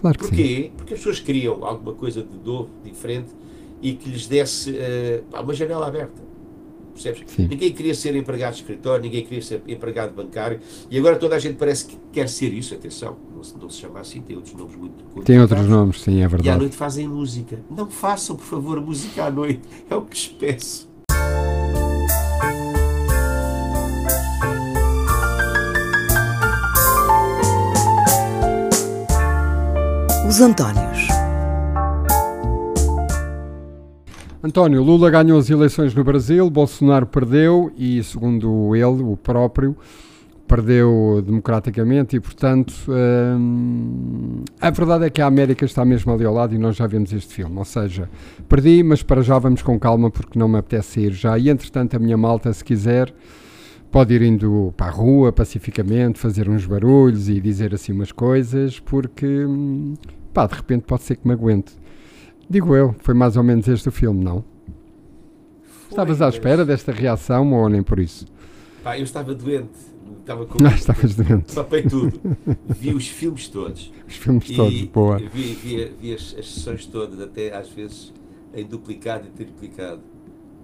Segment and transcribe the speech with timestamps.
[0.00, 0.44] Claro que Porquê?
[0.44, 0.72] sim.
[0.76, 3.28] Porque as pessoas queriam alguma coisa de novo, diferente
[3.82, 6.30] e que lhes desse uh, uma janela aberta.
[6.92, 7.22] Percebes?
[7.28, 7.46] Sim.
[7.48, 10.60] Ninguém queria ser empregado de escritório, ninguém queria ser empregado bancário
[10.90, 12.74] e agora toda a gente parece que quer ser isso.
[12.74, 16.16] Atenção, não se, não se chama assim, tem outros nomes muito Tem outros nomes, sim,
[16.16, 16.58] é E à verdade.
[16.58, 17.60] noite fazem música.
[17.70, 19.62] Não façam, por favor, música à noite.
[19.88, 20.89] É o que lhes peço.
[30.30, 31.08] Os Antónios.
[34.40, 39.76] António, Lula ganhou as eleições no Brasil, Bolsonaro perdeu e, segundo ele, o próprio,
[40.46, 46.32] perdeu democraticamente e, portanto, hum, a verdade é que a América está mesmo ali ao
[46.32, 47.58] lado e nós já vemos este filme.
[47.58, 48.08] Ou seja,
[48.48, 51.36] perdi, mas para já vamos com calma porque não me apetece sair já.
[51.36, 53.12] E, entretanto, a minha malta, se quiser,
[53.90, 58.78] pode ir indo para a rua pacificamente, fazer uns barulhos e dizer assim umas coisas,
[58.78, 59.94] porque, hum,
[60.32, 61.72] pá, de repente pode ser que me aguente.
[62.48, 64.44] Digo eu, foi mais ou menos este o filme, não?
[65.88, 68.26] Estavas Foi, à espera desta reação ou nem por isso?
[68.82, 69.90] Pá, eu estava doente.
[70.20, 70.62] Estava com.
[70.62, 71.54] Não, estavas doente.
[71.54, 72.20] Papei tudo.
[72.68, 73.92] Vi os filmes todos.
[74.06, 75.18] Os filmes todos, E boa.
[75.18, 78.12] Vi, vi, vi as, as sessões todas, até às vezes
[78.54, 80.00] em duplicado e triplicado.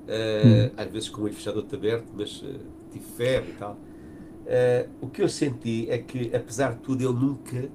[0.06, 2.60] Uh, Às vezes com o olho fechado outro aberto, mas uh,
[2.92, 3.72] tive febre e tal.
[3.72, 7.68] Uh, o que eu senti é que, apesar de tudo, ele nunca.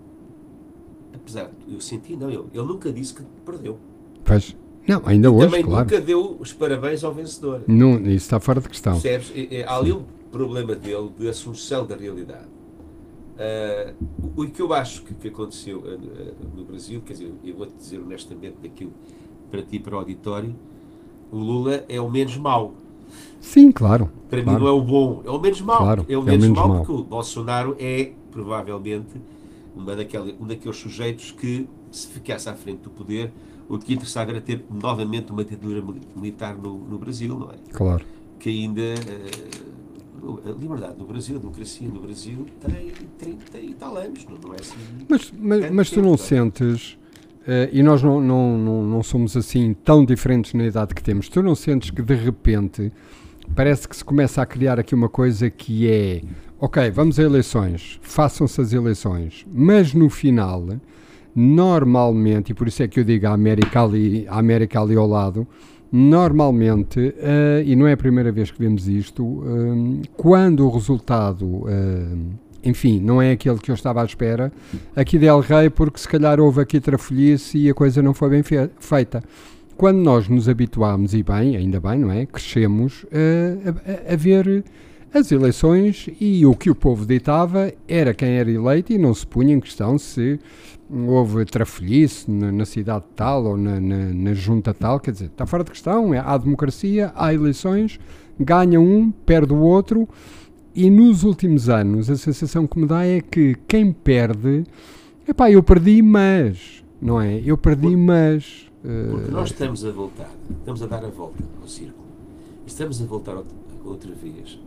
[1.14, 3.78] Apesar de eu senti, não, ele, ele nunca disse que perdeu.
[4.24, 4.56] Pois.
[4.88, 5.84] Não, ainda hoje, Também claro.
[5.84, 7.64] nunca deu os parabéns ao vencedor.
[7.68, 9.00] Não, isso está fora de questão.
[9.00, 9.32] Percebes?
[9.68, 12.48] Há ali um problema dele de assunção da realidade.
[13.42, 13.94] Ah,
[14.36, 17.56] o o que eu acho que, que aconteceu ah, ah, no Brasil, quer dizer, eu
[17.56, 18.92] vou-te dizer honestamente daquilo
[19.50, 20.56] para ti e para o auditório,
[21.32, 22.74] o Lula é o menos mau.
[23.40, 24.10] Sim, claro.
[24.30, 24.60] Para claro.
[24.60, 25.80] mim não é o bom, é o menos mau.
[25.80, 26.78] Claro, é o é o menos, menos mau, mau.
[26.78, 29.20] porque o Bolsonaro é provavelmente
[29.76, 33.32] uma daquela, um daqueles sujeitos que, se ficasse à frente do poder,
[33.70, 37.56] o que interessava era ter novamente uma ditadura mili- militar no, no Brasil, não é?
[37.72, 38.04] Claro.
[38.40, 39.32] que ainda eh,
[40.46, 44.54] a liberdade no Brasil, a democracia no Brasil tem 30 e tal anos, não, não
[44.54, 44.76] é assim?
[45.10, 46.18] Mas, mas, mas tu tempo, não é?
[46.18, 46.98] sentes,
[47.48, 51.30] eh, e nós não, não, não, não somos assim tão diferentes na idade que temos,
[51.30, 52.92] tu não sentes que de repente
[53.56, 56.22] parece que se começa a criar aqui uma coisa que é
[56.62, 60.64] ok, vamos a eleições, façam-se as eleições, mas no final,
[61.36, 65.08] normalmente, e por isso é que eu digo a América ali, a América ali ao
[65.08, 65.48] lado,
[65.92, 71.64] normalmente, eh, e não é a primeira vez que vemos isto, eh, quando o resultado,
[71.68, 72.06] eh,
[72.64, 74.52] enfim, não é aquele que eu estava à espera,
[74.96, 78.44] aqui del rei, porque se calhar houve aqui trafolhice e a coisa não foi bem
[78.44, 79.22] fe- feita.
[79.76, 82.26] Quando nós nos habituámos, e bem, ainda bem, não é?
[82.28, 84.64] Crescemos a, a- a ver
[85.14, 89.28] as eleições e o que o povo ditava era quem era eleito e não se
[89.28, 90.40] punha em questão se
[90.90, 95.46] houve trafolhice na, na cidade tal ou na, na, na junta tal, quer dizer, está
[95.46, 98.00] fora de questão, é, há democracia, há eleições,
[98.40, 100.08] ganha um, perde o outro,
[100.76, 104.64] e nos últimos anos a sensação que me dá é que quem perde,
[105.28, 107.42] epá, eu perdi, mas, não é?
[107.46, 108.70] Eu perdi, mas.
[108.84, 112.06] eh, Porque nós estamos a voltar, estamos a dar a volta ao círculo,
[112.66, 113.42] estamos a voltar
[113.86, 114.60] outra vez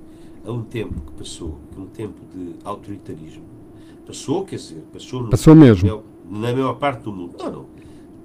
[0.44, 3.44] a um tempo que passou, que um tempo de autoritarismo.
[4.06, 6.03] Passou, quer dizer, passou, no- Passou mesmo.
[6.31, 7.37] na maior parte do mundo.
[7.38, 7.66] Não, não.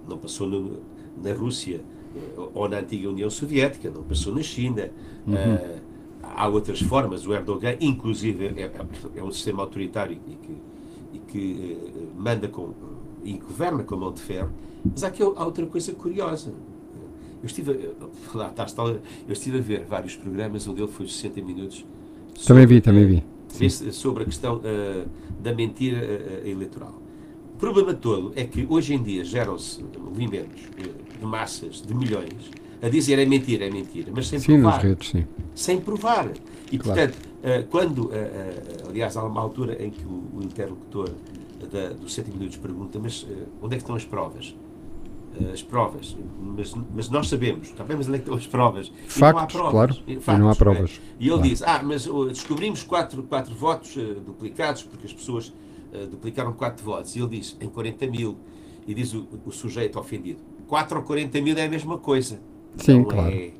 [0.07, 0.79] Não passou no-
[1.23, 1.81] na Rússia
[2.15, 2.19] eh,
[2.53, 4.89] ou na antiga União Soviética, não passou na China.
[5.25, 5.35] Uhum.
[5.35, 5.79] Eh,
[6.23, 7.25] há outras formas.
[7.25, 8.71] O Erdogan, inclusive, é, é-
[9.19, 10.57] é um sistema autoritário e que,
[11.13, 12.73] e que eh, manda com,
[13.23, 14.51] e governa com a mão de ferro.
[14.83, 16.51] Mas há, aqui, há outra coisa curiosa.
[17.41, 17.71] Eu estive,
[18.33, 21.85] a- lá está, eu estive a ver vários programas, um deles foi os 60 minutos.
[22.45, 23.07] Também sobre, vi, também eh,
[23.57, 23.65] vi.
[23.65, 25.05] esse- sobre a questão eh,
[25.41, 27.01] da mentira eh, eh, eleitoral.
[27.55, 30.89] O problema todo é que hoje em dia geram-se movimentos eh,
[31.19, 32.51] de massas, de milhões,
[32.81, 34.81] a dizer é mentira, é mentira, mas sem Sim, nas provar.
[34.83, 35.25] redes, sim.
[35.53, 36.31] Sem provar.
[36.71, 36.99] E, Claro.
[37.01, 41.09] portanto, eh, quando, eh, eh, aliás, há uma altura em que o, o interlocutor
[41.71, 44.55] da, dos 7 minutos pergunta, mas eh, onde é que estão as provas?
[45.41, 48.91] Eh, as provas, mas, mas nós sabemos, sabemos onde é estão as provas.
[49.07, 49.71] Factos, não há provas.
[49.71, 50.55] claro, E e não há é.
[50.55, 51.49] provas, E ele claro.
[51.49, 55.53] diz, ah, mas oh, descobrimos quatro, quatro votos eh, duplicados, porque as pessoas
[55.93, 57.15] eh, duplicaram quatro votos.
[57.15, 58.37] E ele diz, em 40 mil,
[58.87, 62.39] e diz o, o sujeito ofendido, 4 ou 40 mil é a mesma coisa.
[62.75, 63.33] Sim, não claro.
[63.33, 63.51] É,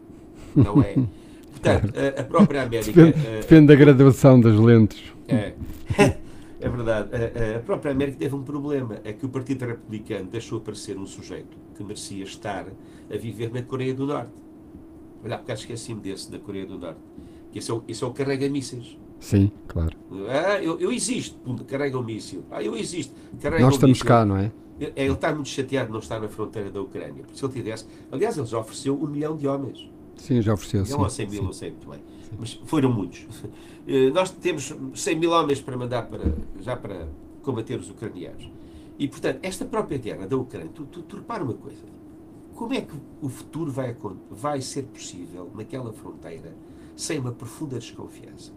[0.55, 0.95] não é.
[1.51, 2.91] Portanto, a, a própria América...
[2.91, 5.01] Depende, eh, depende da graduação das lentes.
[5.27, 5.53] é,
[6.59, 7.09] é verdade.
[7.55, 8.99] A, própria América teve um problema.
[9.03, 12.67] É que o Partido Republicano deixou aparecer um sujeito que merecia estar
[13.11, 14.33] a viver na Coreia do Norte.
[15.23, 16.99] Olha, há bocado esqueci-me desse, da Coreia do Norte.
[17.51, 18.97] Que esse é o, esse é o carrega-mísseis.
[19.19, 19.95] Sim, claro.
[20.29, 21.37] Ah, eu, eu existo.
[21.65, 22.43] Carrega um míssil.
[22.51, 23.13] Ah, eu existo.
[23.41, 24.07] Carrega Nós um estamos míssil.
[24.07, 24.51] cá, não é?
[24.79, 27.23] Ele, ele está muito chateado de não estar na fronteira da Ucrânia.
[27.23, 27.85] Porque se ele tivesse.
[28.11, 29.89] Aliás, ele já ofereceu um milhão de homens.
[30.15, 30.85] Sim, já ofereceu.
[30.95, 31.99] Não ou 100 mil, não sei muito bem.
[32.37, 33.25] Mas foram muitos.
[33.87, 37.07] Eh, Nós temos 100 mil homens para mandar para, já para
[37.41, 38.49] combater os ucranianos.
[38.99, 41.83] E, portanto, esta própria guerra da Ucrânia, tu, tu, tu repara uma coisa.
[42.53, 43.95] Como é que o futuro vai,
[44.29, 46.53] vai ser possível naquela fronteira
[46.95, 48.51] sem uma profunda desconfiança?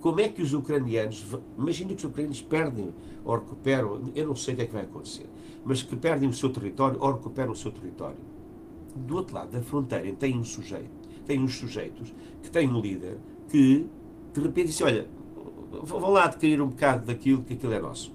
[0.00, 1.24] Como é que os ucranianos,
[1.56, 2.92] imagina que os ucranianos perdem
[3.24, 5.26] ou recuperam, eu não sei o que é que vai acontecer,
[5.64, 8.18] mas que perdem o seu território ou recuperam o seu território.
[8.94, 10.90] Do outro lado da fronteira tem um sujeito,
[11.26, 13.18] tem uns sujeitos que têm um líder
[13.50, 13.86] que
[14.32, 15.06] de repente diz: Olha,
[15.82, 18.14] vão lá adquirir um bocado daquilo que aquilo é nosso.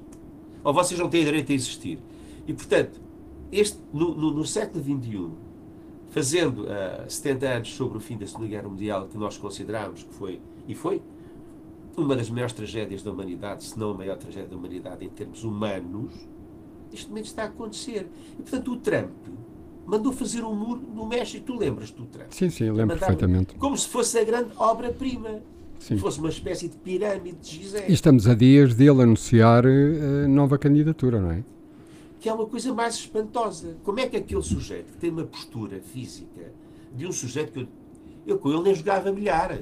[0.64, 2.00] Ou vocês não têm direito a existir.
[2.48, 3.00] E portanto,
[3.52, 5.30] este, no, no- no século XXI,
[6.10, 10.14] fazendo ah, 70 anos sobre o fim da Segunda Guerra Mundial, que nós consideramos que
[10.14, 11.02] foi, e foi,
[11.98, 15.44] uma das maiores tragédias da humanidade, se não a maior tragédia da humanidade em termos
[15.44, 16.14] humanos,
[16.92, 18.08] neste momento está a acontecer.
[18.40, 19.12] E portanto, o Trump
[19.86, 21.46] mandou fazer um muro no México.
[21.46, 22.28] Tu lembras do Trump?
[22.30, 23.56] Sim, sim, eu lembro perfeitamente.
[23.56, 25.42] Como se fosse a grande obra-prima.
[25.80, 25.98] Sim.
[25.98, 27.86] Fosse uma espécie de pirâmide de Gizé.
[27.90, 31.44] E estamos a dias dele anunciar eh, nova candidatura, não é?
[32.22, 33.76] que é uma coisa mais espantosa.
[33.84, 36.54] Como é que aquele sujeito que tem uma postura física
[36.96, 37.68] de um sujeito que eu,
[38.28, 39.58] eu com ele nem jogava milhar.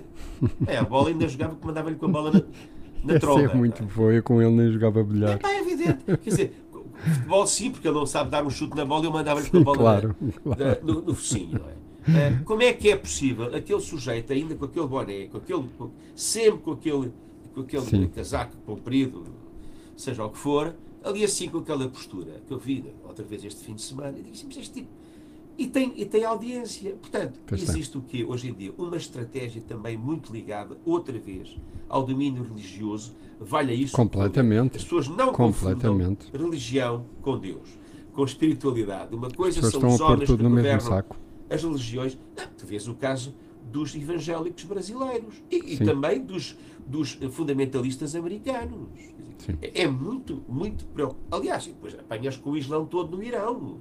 [0.67, 2.41] É, a bola ainda jogava que mandava-lhe com a bola na,
[3.01, 3.43] na Essa tromba.
[3.43, 5.39] é muito boa, eu com ele nem jogava bilhar.
[5.39, 6.03] Pá, é evidente.
[6.03, 6.53] Quer dizer,
[6.99, 9.57] futebol sim, porque ele não sabe dar um chute na bola e eu mandava-lhe com
[9.57, 10.63] a bola claro, na- claro.
[10.65, 11.59] na- no, no focinho.
[11.59, 11.79] não é?
[12.07, 15.91] Ah, como é que é possível aquele sujeito, ainda com aquele boné, com aquele, com-
[16.15, 17.11] sempre com aquele,
[17.53, 18.07] com aquele Sim.
[18.07, 19.23] casaco comprido,
[19.95, 23.63] seja o que for, ali assim com aquela postura que eu vi outra vez este
[23.63, 24.87] fim de semana, e digo assim, mas este tipo.
[25.59, 26.95] E tem, e tem audiência.
[26.95, 27.69] Portanto, Pois tem.
[27.69, 28.23] existe o quê?
[28.23, 31.57] Hoje em dia, uma estratégia também muito ligada, outra vez,
[31.89, 33.13] ao domínio religioso.
[33.41, 33.93] Vale a isso.
[33.95, 34.77] Completamente.
[34.77, 36.27] As pessoas não Completamente.
[36.27, 37.77] confundam religião com Deus,
[38.13, 39.13] com espiritualidade.
[39.13, 41.17] Uma coisa são estão a os pôr homens tudo que no mesmo governam saco.
[41.49, 42.17] as religiões.
[42.37, 43.35] Não, tu vês o caso
[43.69, 46.55] dos evangélicos brasileiros e, e também dos,
[46.87, 48.87] dos fundamentalistas americanos.
[49.61, 51.27] É, é muito, muito preocupante.
[51.31, 53.77] Aliás, depois apanhas com o Islão todo no Irão.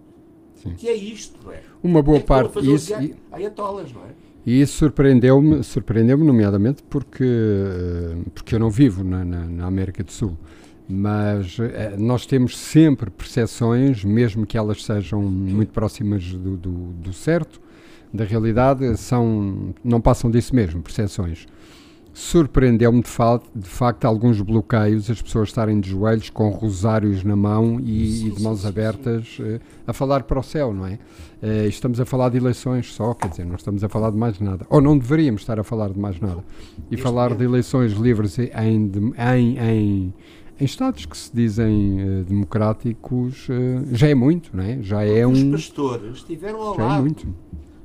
[0.63, 0.75] Sim.
[0.77, 1.61] Que é isto, não é?
[1.83, 4.09] Uma boa É parte, isso, e- ayatollahs, não é?
[4.47, 10.03] E isso surpreendeu-me, surpreendeu-me nomeadamente porque, eh, porque eu não vivo na, na- na América
[10.03, 10.37] do Sul.
[10.89, 17.13] Mas eh, nós temos sempre percepções, mesmo que elas sejam muito próximas do, do, do
[17.13, 17.61] certo,
[18.13, 21.47] da realidade, são, não passam disso mesmo, percepções.
[22.21, 27.37] Surpreendeu-me de, fa de facto alguns bloqueios, as pessoas estarem de joelhos com rosários na
[27.37, 30.75] mão e, Sim, e de sim, mãos sim, abertas eh, a falar para o céu,
[30.75, 30.99] não é?
[31.41, 34.41] Eh, estamos a falar de eleições só, quer dizer, não estamos a falar de mais
[34.41, 34.67] nada.
[34.69, 36.45] Ou não deveríamos estar a falar de mais nada.
[36.91, 40.15] E Neste falar de momento- eleições livres em, de- em, em,
[40.61, 44.83] em Estados que se dizem eh, democráticos eh, já é muito, não é?
[44.83, 45.53] Já é Os um.
[45.53, 47.25] pastores estiveram ao é lado muito.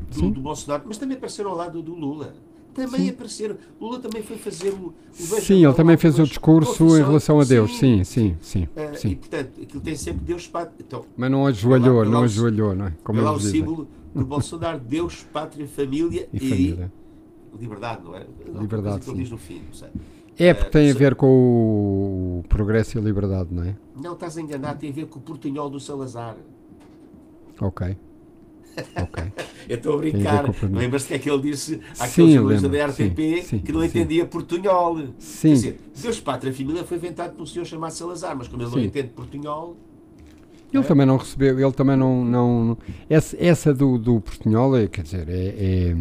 [0.09, 0.31] do, Sim.
[0.31, 2.33] do Bolsonaro, mas também apareceram ao lado do Lula.
[2.74, 3.56] Também apareceram.
[3.80, 4.88] Lula também foi fazer o.
[5.12, 7.78] o Sim, ele também fez o discurso em relação a Deus.
[7.78, 8.68] Sim, sim, sim.
[8.75, 9.16] Ah, E sim.
[9.16, 10.75] portanto, aquilo tem sempre Deus Pátria.
[10.80, 12.94] Então, Mas não ajoelhou, Vê lá- vê lá não o- ajoelhou, não é?
[13.04, 16.92] Como vê lá o símbolo do Bolsonaro: Deus, Pátria, Família E família.
[17.60, 18.25] liberdade, não é?
[18.52, 19.14] Não, Liberdade, sim.
[19.16, 19.90] diz no fim, não sei.
[20.40, 20.98] É porque tem a sim.
[20.98, 21.28] ver com
[22.40, 23.75] o progresso e a liberdade, não é?
[23.96, 26.36] Não, estás enganado, tem a ver com o portunhol do Salazar.
[27.62, 27.96] Ok.
[29.01, 29.24] Ok.
[29.70, 30.46] Eu estou a brincar.
[30.72, 34.98] Lembras-te que é que ele disse àquele jornalista da RTP Sim, que não entendia portunhol?
[35.18, 35.50] Sim.
[35.50, 38.70] Quer dizer, Deus, Pátria, Família foi inventado por um senhor chamado Salazar, mas como ele
[38.70, 38.86] não Sim.
[38.86, 39.77] entende portunhol,
[40.74, 40.86] Ele É?
[40.88, 42.25] também não recebeu, ele também não.
[42.25, 42.77] não
[43.10, 45.94] essa, essa do, do Portunhol, é, quer dizer, é,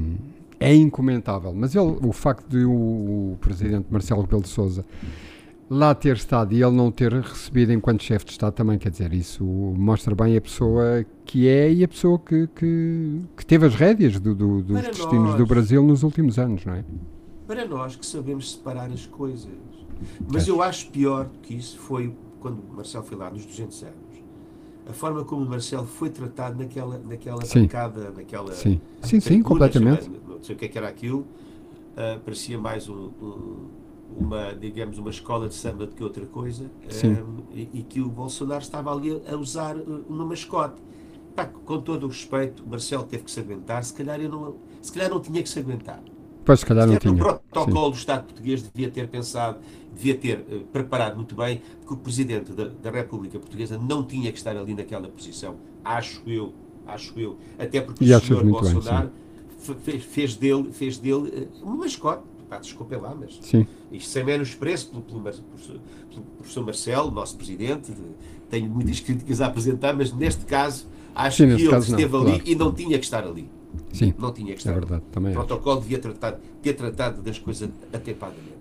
[0.60, 1.52] é, é incomentável.
[1.54, 4.84] Mas ele, o facto de o, o presidente Marcelo Rebelo de Souza
[5.72, 9.12] lá ter estado e ele não ter recebido enquanto chefe de Estado também, quer dizer,
[9.12, 13.74] isso mostra bem a pessoa que é e a pessoa que, que, que teve as
[13.74, 15.36] rédeas do, do- dos Para destinos nós.
[15.36, 16.84] do Brasil nos últimos anos, não é?
[17.46, 19.50] para nós que sabemos separar as coisas.
[20.32, 20.50] Mas É.
[20.50, 23.94] eu acho pior do que isso foi quando o Marcelo foi lá nos 200 anos.
[24.88, 27.62] A forma como o Marcelo foi tratado naquela, naquela Sim.
[27.62, 30.10] bancada, naquela Sim, sim, sim, completamente.
[30.26, 31.26] Não sei o que é que era aquilo.
[31.96, 33.66] ah, parecia mais um, um-
[34.16, 36.70] uma, digamos, uma escola de samba do que outra coisa.
[36.88, 37.16] Sim.
[37.16, 40.80] ah, e, e que o Bolsonaro estava ali a, usar ah, uma mascote.
[41.34, 43.82] Pá, com todo o respeito, o Marcelo teve que se aguentar.
[43.84, 46.02] Se calhar, eu não, se calhar não tinha que se aguentar.
[46.44, 47.16] Pois, se calhar não Sequer no tinha.
[47.16, 49.60] protocolo do Estado português devia ter pensado,
[49.94, 54.32] devia ter eh, preparado muito bem que o Presidente da, da República Portuguesa não tinha
[54.32, 55.56] que estar ali naquela posição.
[55.84, 56.52] Acho eu,
[56.86, 57.38] acho eu.
[57.58, 59.10] Até porque E o bem, Bolsonaro
[59.58, 62.24] fe- fez, dele, fez dele eh, uma mascote.
[62.52, 63.66] Pá, desculpem lá, mas Sim.
[63.90, 65.80] isto sem menos preço pelo, pelo, pelo,
[66.10, 68.02] pelo professor Marcelo, nosso presidente, de,
[68.50, 72.16] tenho muitas críticas a apresentar, mas neste caso acho Sim, que ele caso não, esteve
[72.16, 72.42] ali claro.
[72.44, 73.48] e não tinha que estar ali.
[73.90, 74.80] Sim, Não tinha que é estar ali.
[74.80, 75.46] verdade, também O acho.
[75.46, 78.52] protocolo devia tratar, ter tratado das coisas atempadamente.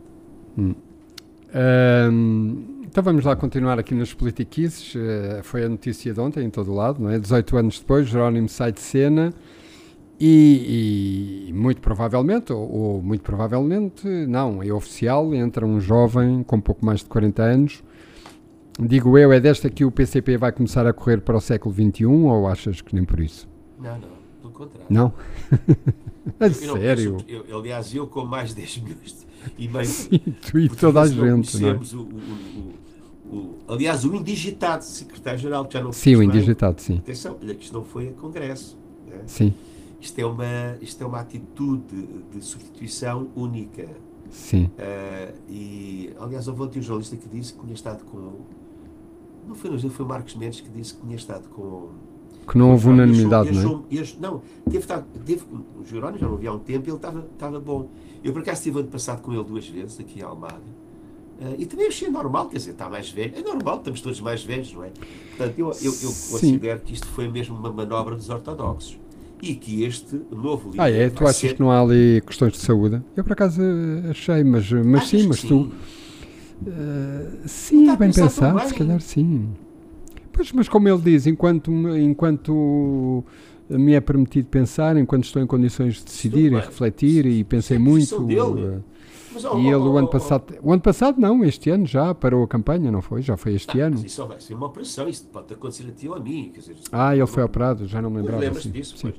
[1.54, 4.94] Ahm, então vamos lá continuar aqui nas politiquices.
[4.96, 7.20] Eh, foi a notícia de ontem em todo lado, não é?
[7.20, 9.34] 18 anos depois, Jerónimo sai de cena
[10.24, 16.62] e, e muito provavelmente, ou, ou muito provavelmente, não, é oficial, entra um jovem com
[16.62, 17.84] pouco mais de 40 anos.
[18.80, 22.06] Digo eu, é desta que o PCP vai começar a correr para o século XXI
[22.06, 23.48] ou achas que nem por isso?
[23.80, 24.08] Não, não,
[24.42, 24.88] pelo contrário.
[24.90, 25.14] Não?
[26.40, 27.18] a Eu sério?
[27.28, 31.08] eu- aliás, eu com mais de 10 milhões e meio E tu e toda a
[31.08, 31.74] gente, não é?
[31.74, 32.74] o, o-
[33.36, 36.28] o- aliás, o indigitado secretário-geral, que já não Sim, o fez bem.
[36.38, 36.98] indigitado, sim.
[36.98, 38.78] Atenção, olha que isto não foi a Congresso.
[39.08, 39.18] né?
[39.26, 39.54] Sim,
[40.02, 43.88] Isto, é uma, isto é uma atitude de, substituição única.
[44.32, 44.70] sim.
[44.80, 48.40] Ah, e, aliás, houve ontem um jornalista que disse que tinha estado com.
[49.48, 51.90] Não foi, não foi Marcos Mendes que disse que tinha estado com.
[52.48, 54.02] Que não houve unanimidade, achou- não é?
[54.02, 54.88] achou- não, teve,
[55.24, 55.44] teve,
[55.80, 57.88] o Jerónimo já não havia há um tempo e ele estava, estava bom.
[58.24, 60.60] Eu, por acaso, estive ano passado com ele duas vezes, aqui em Almada.
[61.40, 63.34] Ah, e também achei normal, quer dizer, está mais velho.
[63.36, 64.92] É normal, estamos todos mais velhos, não é?
[65.38, 68.98] Portanto, eu, eu, eu considero que isto foi mesmo uma manobra dos ortodoxos.
[69.42, 70.82] E que este novo livro.
[70.82, 71.10] Ah, é?
[71.10, 73.02] Tu achas ser- que não há ali questões de saúde?
[73.16, 73.62] Eu por acaso
[74.10, 75.72] achei, mas, mas sim, mas tu.
[76.68, 78.78] eh, sim, é bem pensado tão se bem.
[78.80, 79.50] calhar sim.
[80.32, 83.24] Pois, mas como ele diz, enquanto, me- enquanto
[83.70, 86.60] me é permitido pensar, enquanto estou em condições de decidir e bem.
[86.60, 88.20] refletir e pensei a muito.
[88.24, 88.66] dele.
[88.66, 88.80] eh,
[89.34, 90.54] Mas, oh, e ele oh, o ano oh, oh, passado.
[90.62, 93.22] O ano passado não, este ano já parou a campanha, não foi?
[93.22, 93.96] Já foi este Ah, ano.
[93.96, 96.52] mas isso vai ser uma operação, isso pode acontecer a ti ou a mim.
[96.56, 98.40] Dizer, Ah, ele foi operado, já não me lembrava.
[98.42, 98.98] Lembras-te sim, disso?
[98.98, 99.02] sim.
[99.10, 99.16] Pois,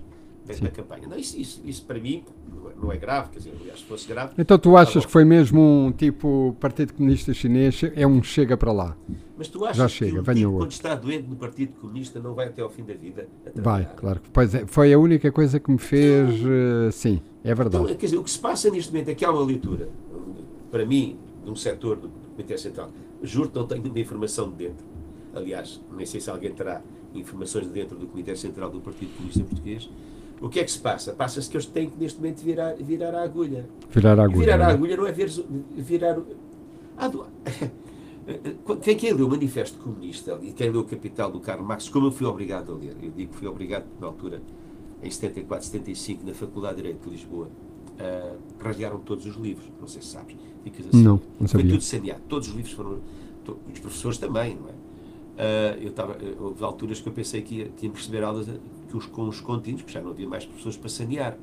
[0.47, 1.07] da, da campanha.
[1.09, 3.85] Não, isso, isso, isso para mim não é, não é grave, quer dizer, aliás, se
[3.87, 4.35] fosse grave.
[4.39, 5.07] Então tu achas bom.
[5.07, 8.97] que foi mesmo um tipo Partido Comunista Chinês, é um chega para lá?
[9.37, 12.21] Mas tu achas Já que chega, um venha tipo, quando está doente no Partido Comunista,
[12.21, 13.27] não vai até ao fim da vida?
[13.57, 14.21] Vai, claro.
[14.21, 16.31] que- Pois é, foi a única coisa que me fez.
[16.45, 17.95] eh, sim, é Então, verdade.
[17.97, 19.89] quer dizer, o que se passa neste momento é que há uma leitura,
[20.71, 22.91] para mim, de um setor do Comitê Central.
[23.23, 24.85] Juro que não tenho nenhuma informação de dentro.
[25.35, 26.83] Aliás, nem sei se alguém terá
[27.15, 29.89] informações de dentro do Comitê Central do Partido Comunista Português.
[30.43, 31.13] O que é que se passa?
[31.13, 33.65] Passa-se que eles têm que, neste momento, virar, virar a agulha.
[33.91, 34.39] Virar a E agulha.
[34.41, 34.73] virar não a é?
[34.73, 35.31] agulha não é ver,
[35.77, 36.19] virar.
[36.99, 37.25] Ah, do-
[38.83, 42.07] Quem, quem leu o Manifesto Comunista e quem leu o Capital do Karl Marx, como
[42.07, 44.41] eu fui obrigado a ler, eu digo que fui obrigado na altura,
[45.03, 49.89] em 74, 75, na Faculdade de Direito de Lisboa, uh, rasgaram todos os livros, não
[49.89, 50.37] sei se sabes.
[50.63, 51.03] Ficas assim.
[51.03, 51.71] Não, não Foi sabia.
[51.73, 53.01] tudo saneado, todos os livros foram.
[53.45, 54.73] to- os professores também, não é?
[55.39, 58.53] Ah, eu estava, houve alturas que eu pensei que ia, que ia receber aulas a-
[58.93, 61.39] que os, com os contínuos, porque já não havia mais professores para sanear.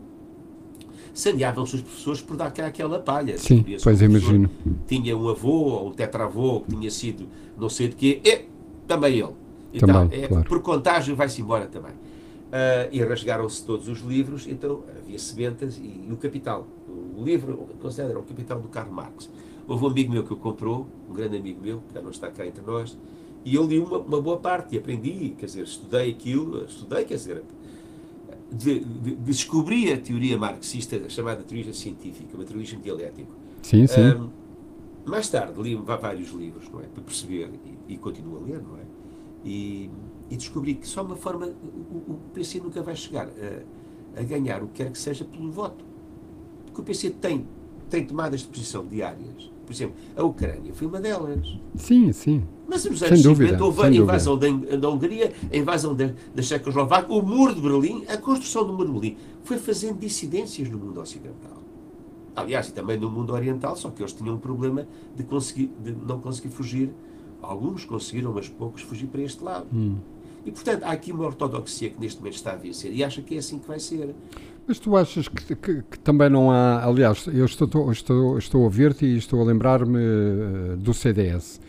[1.13, 3.38] Saneavam-se os professores por dar cá aquela palha.
[3.38, 4.50] Sim, pois imagino.
[4.88, 7.27] Tinha um avô ou um tetravô que tinha sido
[7.58, 8.46] não sei de quê, e
[8.88, 9.34] também ele.
[9.74, 10.24] E Também.
[10.24, 10.48] É, claro.
[10.48, 11.91] Por contágio vai-se embora também.
[12.51, 16.68] Ah, e rasgaram-se todos os livros, então havia sementas e, e o Capital.
[17.15, 19.29] O livro, considera o Capital do Karl Marx.
[19.68, 22.29] Houve um amigo meu que o comprou, um grande amigo meu, que já não está
[22.29, 22.98] cá entre nós,
[23.46, 27.15] e eu li uma, uma boa parte e aprendi, quer dizer, estudei aquilo, estudei, quer
[27.15, 27.43] dizer,
[28.51, 33.31] de, de, descobri a teoria marxista chamada teoria científica, materialismo dialético.
[33.62, 34.01] Sim, sim.
[34.01, 34.29] Ahm,
[35.05, 36.84] mais tarde li vários livros, não é?
[36.84, 37.50] Para perceber,
[37.88, 38.84] e, e continuo a ler, não é?
[39.46, 39.89] E,
[40.29, 44.62] e descobri que só uma forma, o, o PC nunca vai chegar a, a ganhar
[44.62, 45.86] o que quer que seja pelo voto.
[46.65, 47.48] Porque o PC tem,
[47.89, 49.50] tem tomadas de posição diárias.
[49.69, 51.45] Por exemplo, a Ucrânia foi uma delas.
[51.75, 52.43] Sim, sim.
[52.67, 54.47] Mas nos Sem anos dúvida, 50 houve a sem invasão da,
[54.77, 58.88] da Hungria, a invasão da, da Checoslováquia, o muro de Berlim, a construção do muro
[58.88, 61.61] de Berlim foi fazendo dissidências no mundo ocidental.
[62.35, 65.91] Aliás, e também no mundo oriental, só que eles tinham um problema de, conseguir, de
[65.91, 66.89] não conseguir fugir.
[67.39, 69.67] Alguns conseguiram, mas poucos fugir para este lado.
[69.71, 69.97] Hum.
[70.43, 73.35] E, portanto, há aqui uma ortodoxia que neste momento está a vencer e acha que
[73.35, 74.15] é assim que vai ser.
[74.69, 76.83] Mas tu achas que, que- que também não há.
[76.85, 81.59] Aliás, eu estou, estou, estou a ouvir-te e estou a lembrar-me eh, do CDS.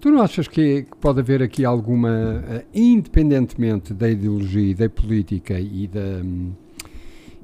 [0.00, 5.86] Tu não achas que, pode haver aqui alguma, eh, independentemente da ideologia da política e,
[5.86, 6.50] da, hum,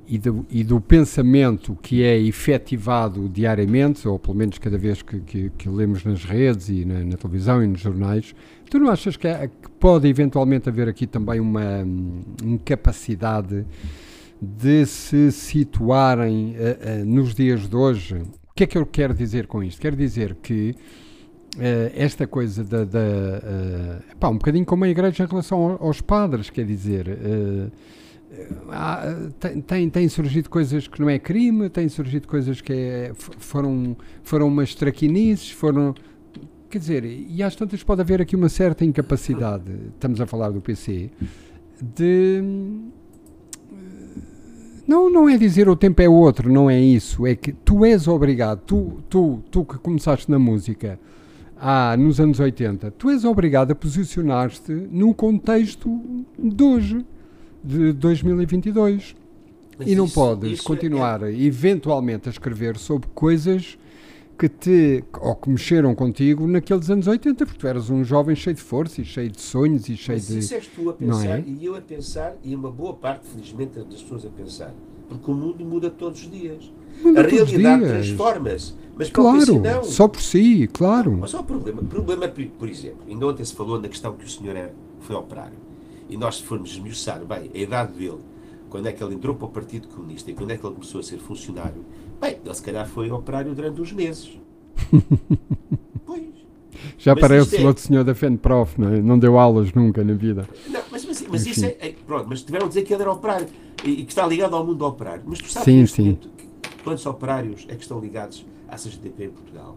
[0.08, 5.20] e, do, e do pensamento que é efetivado diariamente, ou pelo menos cada vez que,
[5.20, 8.34] que, que lemos nas redes e na, na televisão e nos jornais,
[8.68, 13.64] tu não achas que, que pode eventualmente haver aqui também uma hum, incapacidade
[14.44, 18.16] de se situarem eh, eh, nos dias de hoje.
[18.16, 19.80] O que é que eu quero dizer com isto?
[19.80, 20.74] Quero dizer que
[21.58, 22.84] eh, esta coisa da.
[22.84, 27.06] da pá, um bocadinho como a igreja em relação ao- aos padres, quer dizer.
[28.70, 33.12] há, tem, tem, tem, surgido coisas que não é crime, tem surgido coisas que é,
[33.14, 35.94] foram, foram umas traquinices, foram.
[36.70, 40.60] Quer dizer, e às tantas pode haver aqui uma certa incapacidade, estamos a falar do
[40.60, 41.10] PC,
[41.80, 42.42] de.
[44.94, 47.26] Não, não é dizer o tempo é outro, não é isso.
[47.26, 51.00] É que tu és obrigado, tu, tu, tu que começaste na música
[51.98, 56.00] nos anos 80, tu és obrigado a posicionar-te no contexto
[56.38, 57.04] de hoje
[57.64, 59.16] de 2022.
[59.76, 61.32] Mas e não isso, podes isso é- continuar é...
[61.32, 63.76] eventualmente a escrever sobre coisas
[64.38, 68.54] que te ou que mexeram contigo naqueles anos 80, porque tu eras um jovem cheio
[68.54, 70.38] de força e cheio de sonhos e cheio Mas de.
[70.38, 71.44] Isso és tu a pensar é?
[71.46, 74.74] e eu a pensar, e uma boa parte, felizmente, das pessoas a pensar.
[75.08, 76.72] Porque o mundo muda todos os dias.
[77.02, 78.74] Muda a realidade transforma-se.
[78.96, 79.82] Mas claro, não.
[79.82, 81.18] só por si, claro.
[81.20, 81.82] Mas só o problema.
[81.82, 85.64] Problema, por exemplo, ainda ontem se falou na questão que o senhor é, foi operário
[86.08, 88.20] e nós formos esmiuçar, bem, a idade dele,
[88.68, 91.00] quando é que ele entrou para o Partido Comunista e quando é que ele começou
[91.00, 91.84] a ser funcionário,
[92.24, 94.38] bem, ele se calhar foi operário durante uns meses.
[96.06, 96.22] pois.
[96.98, 97.60] Já mas parece é...
[97.60, 99.00] o outro senhor da FENPROF, não é?
[99.00, 100.48] Não deu aulas nunca na vida.
[100.68, 103.12] Não, mas, mas, mas isso é, é, Pronto, mas tiveram a dizer que ele era
[103.12, 103.46] operário
[103.84, 105.22] e, e, que está ligado ao mundo operário.
[105.26, 106.18] Mas tu sabes sim, sim.
[106.82, 109.76] quantos operários é que estão ligados à CGTP em Portugal?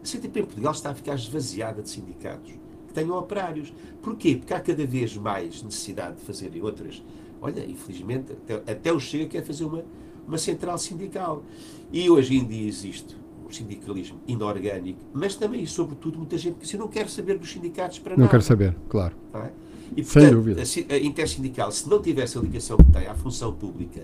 [0.00, 2.52] A CGTP em Portugal está a ficar esvaziada de sindicatos
[2.86, 3.72] que tenham operários.
[4.00, 4.36] Porquê?
[4.36, 7.02] Porque há cada vez mais necessidade de fazerem outras.
[7.40, 9.84] Olha, infelizmente, até, até o Chega quer fazer uma,
[10.28, 11.42] uma central sindical.
[11.90, 13.16] E hoje em dia existe
[13.48, 17.50] o sindicalismo inorgânico, mas também e sobretudo muita gente que eu não quero saber dos
[17.50, 18.22] sindicatos para não nada.
[18.24, 19.16] Não quero saber, claro.
[19.34, 19.50] É?
[19.96, 20.62] E, portanto, Sem dúvida.
[20.62, 24.02] A, a intersindical, se não tivesse a ligação que tem à função pública,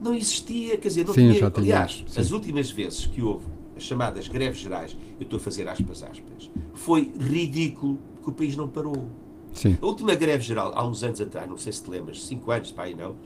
[0.00, 1.52] não existia, quer dizer, não sim, tinha.
[1.54, 6.02] Aliás, as últimas vezes que houve as chamadas greves gerais, eu estou a fazer aspas,
[6.02, 9.08] aspas, foi ridículo que o país não parou.
[9.52, 9.76] Sim.
[9.80, 12.70] A última greve geral, há uns anos atrás, não sei se te lembras, cinco anos,
[12.70, 13.16] pai, não,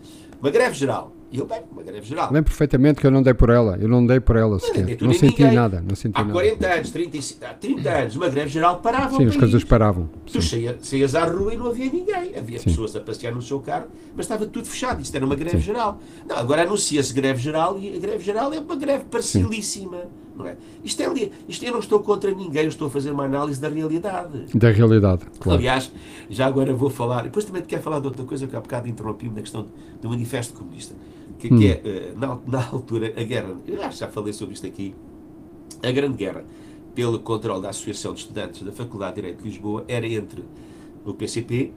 [0.40, 2.32] uma greve geral, e eu, bem, uma greve geral.
[2.32, 5.12] Lembro perfeitamente que eu não dei por ela, eu não dei por ela sequer, não,
[5.12, 5.56] senti ninguém.
[5.56, 6.32] nada, não senti há nada.
[6.32, 10.08] 40 anos, 30, há 30 anos, uma greve geral parava Sim, as coisas paravam.
[10.26, 12.66] Tu saías, saías à rua e não havia ninguém, havia Sim.
[12.66, 15.64] pessoas a passear no seu carro, mas estava tudo fechado, isto era uma greve Sim.
[15.64, 15.98] geral.
[16.24, 20.02] Não, agora anuncia-se greve geral e a greve geral é uma greve parcialíssima.
[20.02, 20.24] Sim.
[20.36, 20.56] Não é?
[20.82, 23.68] Isto é, isto eu não estou contra ninguém, eu estou a fazer uma análise da
[23.68, 24.46] realidade.
[24.52, 25.58] Da realidade, claro.
[25.58, 25.92] Aliás,
[26.28, 29.36] já agora vou falar, depois também quero falar de outra coisa que há bocado interrompi-me
[29.36, 29.68] na questão
[30.02, 30.94] do Manifesto Comunista,
[31.38, 31.58] que, hum.
[31.58, 34.66] que é, eh, na, na, altura, a guerra, eu acho que já falei sobre isto
[34.66, 34.94] aqui,
[35.82, 36.44] a Grande Guerra
[36.94, 40.44] pelo controle da Associação de Estudantes da Faculdade de Direito de Lisboa era entre
[41.04, 41.72] o PCP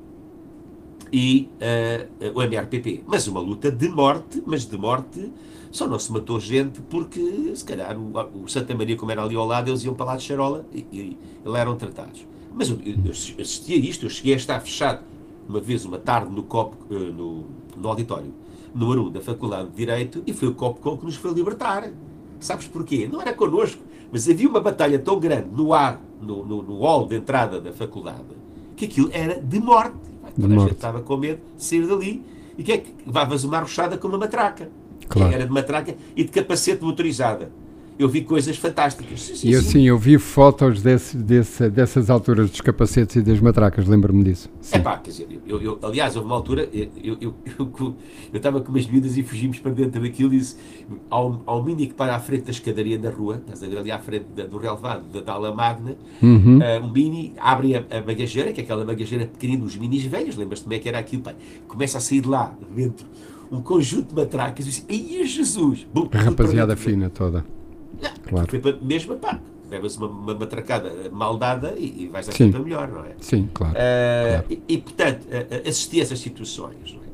[1.12, 3.04] e uh, o MRPP.
[3.06, 5.32] Mas uma luta de morte, mas de morte
[5.72, 9.36] só não se matou gente porque, se calhar, o, o Santa Maria, como era ali
[9.36, 12.26] ao lado, eles iam para lá de Charola e, e, e lá eram tratados.
[12.54, 15.04] Mas eu, eu, assisti a isto, eu cheguei a estar fechado
[15.50, 17.46] uma vez, uma tarde, no COP, eh, no,
[17.78, 18.34] no auditório
[18.74, 21.92] número 1 da Faculdade de Direito e foi o COPCOM que nos foi libertar.
[22.40, 23.10] Sabes porquê?
[23.12, 27.08] Não era connosco, mas havia uma batalha tão grande no ar, no, no, no hall
[27.08, 28.24] de entrada da faculdade,
[28.76, 29.98] que aquilo era de morte.
[30.40, 32.24] Toda a gente estava com medo de sair dali.
[32.58, 34.70] E que é que levavas uma arrochada com uma matraca?
[35.08, 35.34] Claro.
[35.34, 37.52] Era de matraca e de capacete motorizada
[38.00, 39.22] eu vi coisas fantásticas.
[39.22, 43.40] Sim, e eu sim, eu vi fotos desse, desse, dessas alturas dos capacetes e das
[43.40, 44.50] matracas, lembro-me disso.
[44.72, 48.64] É pá, quer dizer, eu, eu, aliás, houve uma altura, eu estava eu, eu, eu,
[48.64, 50.58] com umas medidas e fugimos para dentro daquilo e disse
[51.10, 53.92] ao, ao mini que para à frente da escadaria da rua, estás a ver ali
[53.92, 56.60] à frente da, do relevado da, da ala magna, uhum.
[56.60, 60.36] uh, um mini abre a, a, bagageira, que é aquela bagageira pequenina dos minis velhos,
[60.36, 61.24] lembras-te como é que era aquilo?
[61.68, 63.08] Começa a sair de lá, dentro,
[63.52, 65.88] um conjunto de matracas e disse, ai Jesus!
[65.92, 67.57] Bum, a rapaziada fina toda.
[68.28, 68.48] Claro.
[68.50, 72.62] Foi para, mesmo, pá, levas uma, uma matracada mal dada e, e vais a sempre
[72.62, 73.16] melhor, não é?
[73.20, 73.74] Sim, claro.
[73.74, 74.46] Uh, claro.
[74.50, 75.28] E, e, portanto,
[75.68, 77.08] assistir a essas situações, é?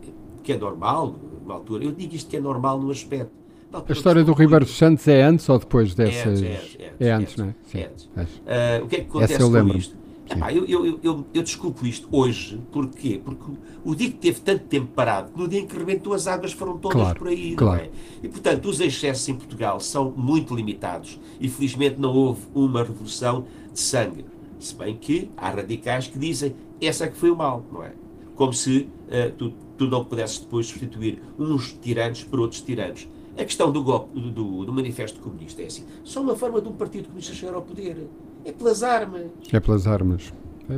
[0.44, 3.32] que é normal, numa altura, eu digo isto que é normal no aspecto.
[3.74, 6.44] A história do Ribeiro Santos é antes ou depois dessas?
[6.44, 7.56] É antes, é antes, é antes, não é?
[7.66, 8.06] Sim, é antes.
[8.06, 9.78] Uh, o que é que acontece com lembro.
[9.78, 10.03] isto?
[10.30, 13.20] Epá, eu, eu, eu, eu, desculpo isto hoje, porquê?
[13.24, 13.52] Porque
[13.84, 16.78] o dia que teve tanto tempo parado, no dia em que rebentou as águas foram
[16.78, 17.78] todas claro, por aí, claro.
[17.78, 17.90] não é?
[18.24, 23.46] E portanto, os excessos em Portugal são muito limitados e felizmente não houve uma revolução
[23.72, 24.26] de sangue.
[24.60, 27.94] Se bem que há radicais que dizem essa é que foi o mal, não é?
[28.36, 33.08] Como se uh, tu, tu não pudesses depois substituir uns tiranos por outros tiranos.
[33.38, 36.74] A questão do, golpe, do, do Manifesto Comunista é assim: só uma forma de um
[36.74, 38.08] Partido Comunista chegar ao poder.
[38.46, 39.32] É pelas armas.
[39.52, 40.34] É pelas armas.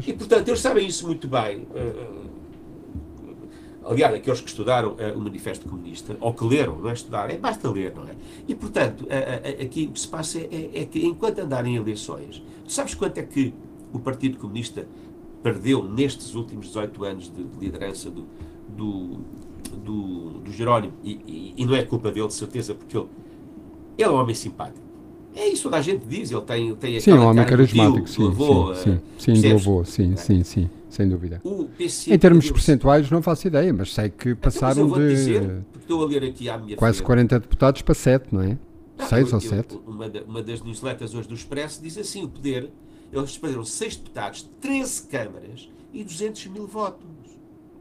[0.06, 1.67] E, portanto, eles sabem isso muito bem.
[1.71, 2.25] Uh,
[3.86, 7.38] aliás, aqueles que estudaram uh, o Manifesto Comunista, ou que leram, não é estudar, é
[7.38, 8.15] basta ler, não é?
[8.47, 9.08] E, portanto,
[9.62, 13.23] aqui o que se passa é, é, que, enquanto andarem eleições, tu sabes quanto é
[13.23, 13.54] que
[13.93, 14.88] o Partido Comunista
[15.43, 18.25] perdeu nestes últimos 18 anos de liderança do,
[18.67, 19.19] do,
[19.78, 23.08] do, do Jerónimo, e, e, e, não é culpa dele, de certeza, porque ele,
[23.97, 24.85] ele é um homem simpático.
[25.36, 28.74] É isso que a gente diz, ele tem, tem sim, um homem carismático, sim, avô,
[28.74, 30.15] sim, sim, sim, do avô, sim, é.
[30.15, 31.41] sim, sim, sem dúvida.
[32.08, 35.65] em termos percentuais não faço ideia, mas sei que passaram de dizer,
[36.78, 37.06] quase frente.
[37.06, 38.58] 40 deputados para 7, não é?
[38.98, 39.80] 6 ou 7.
[39.86, 42.69] Uma, uma das newsletters hoje do Expresso diz assim, o poder,
[43.12, 47.06] eles perderam 6 deputados, 13 câmaras e 200 mil votos.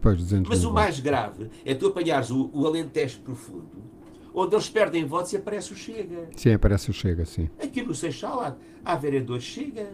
[0.02, 3.93] Pois, 200 Mas mil o mais grave é tu apanhares o, o Alentejo profundo
[4.34, 6.28] onde eles perdem votos e aparece o Chega.
[6.36, 7.48] Sim, aparece o Chega, sim.
[7.62, 9.92] Aqui no Seixal há, há vereadores Chega.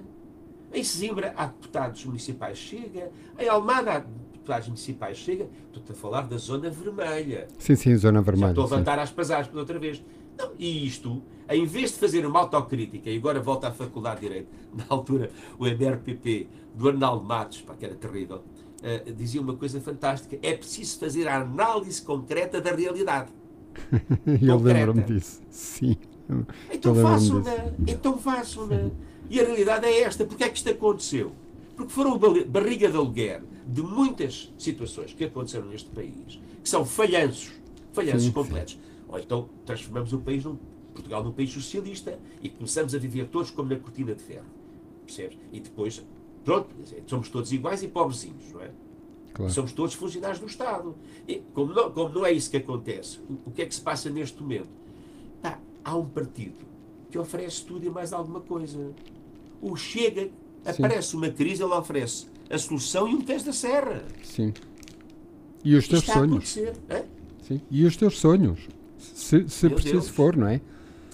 [0.72, 3.10] Em Sesimbra há deputados municipais Chega.
[3.38, 5.46] Em Almada há deputados municipais Chega.
[5.66, 7.48] Estou-te a falar da Zona Vermelha.
[7.58, 8.46] Sim, sim, Zona Vermelha.
[8.46, 9.02] Já estou a levantar sim.
[9.02, 10.02] as pasagens outra vez.
[10.38, 14.28] Não, e isto, em vez de fazer uma autocrítica, e agora volta à Faculdade de
[14.28, 19.54] Direito, na altura o MRPP do Arnaldo Matos, pá, que era terrível, uh, dizia uma
[19.54, 23.39] coisa fantástica: é preciso fazer a análise concreta da realidade.
[24.42, 25.96] eu lembro-me disso, sim.
[26.72, 27.74] Então façam né?
[27.86, 28.90] Então façam né?
[29.28, 30.24] E a realidade é esta.
[30.24, 31.32] Porque é que isto aconteceu?
[31.76, 37.52] Porque foram barriga de aluguer de muitas situações que aconteceram neste país, que são falhanços,
[37.92, 38.74] falhanços sim, completos.
[38.74, 38.80] Sim.
[39.08, 40.58] Ou então transformamos o país num,
[40.92, 44.46] Portugal num país socialista e começamos a viver todos como na cortina de ferro.
[45.06, 45.38] Percebes?
[45.52, 46.04] E depois,
[46.44, 46.68] pronto,
[47.06, 48.70] somos todos iguais e pobrezinhos, não é?
[49.32, 49.52] Claro.
[49.52, 50.94] Somos todos funcionários do Estado.
[51.26, 53.80] E, como, não, como não é isso que acontece, o, o que é que se
[53.80, 54.68] passa neste momento?
[55.40, 56.56] Tá, há um partido
[57.10, 58.92] que oferece tudo e mais alguma coisa.
[59.60, 60.30] O Chega, Sim.
[60.64, 64.04] aparece uma crise, ele oferece a solução e um teste da serra.
[64.22, 64.52] Sim.
[65.64, 66.58] E os teus sonhos.
[67.42, 67.60] Sim.
[67.70, 68.68] E os teus sonhos.
[68.98, 70.08] Se, se preciso Deus.
[70.08, 70.60] for, não é?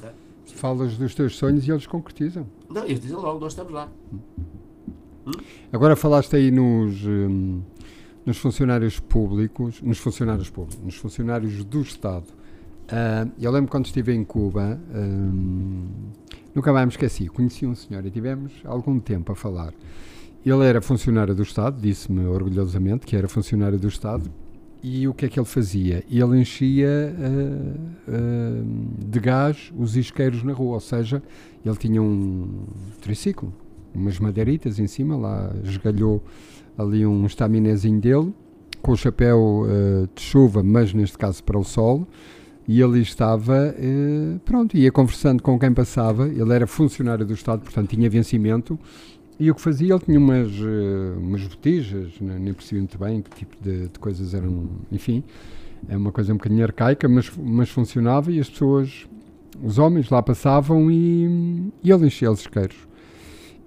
[0.02, 0.12] é?
[0.54, 2.46] Falas dos teus sonhos e eles concretizam.
[2.68, 3.90] Não, eles dizem logo, nós estamos lá.
[5.26, 5.32] Hum?
[5.72, 7.04] Agora falaste aí nos.
[7.04, 7.62] Hum,
[8.26, 12.26] nos funcionários públicos, nos funcionários públicos, nos funcionários do Estado.
[12.86, 15.86] Uh, eu lembro quando estive em Cuba, um,
[16.52, 19.72] nunca mais me esqueci, conheci um senhor e tivemos algum tempo a falar.
[20.44, 24.30] Ele era funcionário do Estado, disse-me orgulhosamente que era funcionário do Estado,
[24.82, 26.04] e o que é que ele fazia?
[26.08, 31.22] Ele enchia uh, uh, de gás os isqueiros na rua, ou seja,
[31.64, 32.66] ele tinha um
[33.00, 33.52] triciclo,
[33.94, 36.22] umas madeiritas em cima, lá esgalhou
[36.76, 38.34] ali um estaminezinho dele,
[38.82, 42.06] com o chapéu uh, de chuva, mas neste caso para o sol,
[42.68, 47.62] e ele estava, uh, pronto, ia conversando com quem passava, ele era funcionário do Estado,
[47.62, 48.78] portanto tinha vencimento,
[49.38, 53.30] e o que fazia, ele tinha umas, uh, umas botijas, nem percebi muito bem que
[53.30, 55.22] tipo de, de, coisas eram, enfim,
[55.88, 59.06] é uma coisa um bocadinho arcaica, mas, mas funcionava e as pessoas,
[59.62, 62.85] os homens lá passavam e, e ele enchia os isqueiros.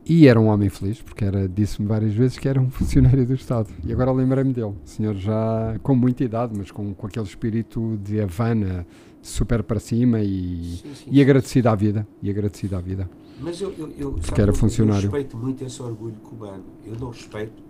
[0.10, 3.36] E era um homem feliz, porque era disse-me várias vezes que era um funcionário do
[3.36, 3.70] Estado.
[3.86, 4.74] E agora lembrei-me dele.
[4.84, 8.88] O senhor já com muita idade, mas com, com aquele espírito de Havana
[9.22, 11.74] super para cima e, sim, sim, e agradecido sim.
[11.74, 12.08] à vida.
[12.24, 13.08] E agradecido à vida.
[13.40, 15.06] Mas eu, eu, eu porque era funcionário.
[15.06, 16.66] Eu respeito muito esse orgulho cubano.
[16.84, 17.62] Eu não respeito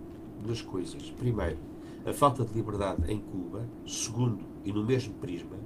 [0.42, 1.12] duas coisas.
[1.18, 1.58] Primeiro,
[2.06, 3.68] a falta de liberdade em Cuba.
[3.86, 5.56] Segundo, e no mesmo prisma,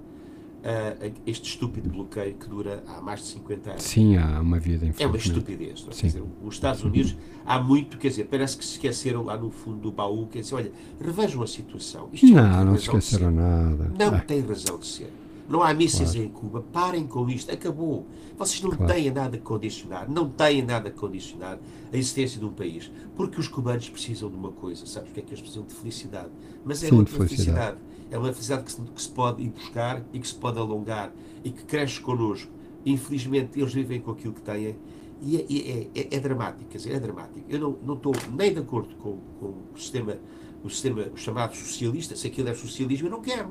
[0.64, 3.82] uh, este estúpido bloqueio que dura há mais de 50 anos.
[3.82, 5.82] Sim, há uma vida É uma estupidez.
[5.82, 9.50] Quer dizer, os Estados Unidos, há muito, quer dizer, parece que se esqueceram lá no
[9.50, 12.08] fundo do baú, quer dizer, olha, revejam a situação.
[12.12, 13.92] Isto não, não, não se esqueceram nada.
[13.98, 14.20] Não ah.
[14.20, 15.12] tem razão de ser.
[15.46, 16.26] Não há mísseis claro.
[16.26, 16.64] em Cuba.
[16.72, 17.52] Parem com isto.
[17.52, 18.06] Acabou.
[18.38, 18.94] Vocês não claro.
[18.94, 20.10] têm nada a condicionar.
[20.10, 21.58] Não têm nada a condicionar
[21.92, 22.90] a existência de um país.
[23.14, 24.86] Porque os cubanos precisam de uma coisa.
[24.86, 25.64] Sabes o que é que eles precisam?
[25.64, 26.30] De felicidade.
[26.64, 27.44] Mas é Sim, outra felicidade.
[27.44, 31.12] felicidade é uma felicidade que se, que se, pode buscar e que se pode alongar
[31.42, 32.50] e que cresce connosco.
[32.84, 34.76] Infelizmente, eles vivem com aquilo que têm
[35.22, 37.44] e é, é, é, é dramático, quer dizer, é dramático.
[37.48, 40.16] Eu não, não estou nem de acordo com, com o sistema,
[40.62, 43.48] o sistema chamado socialista, se aquilo é socialismo, eu não quero.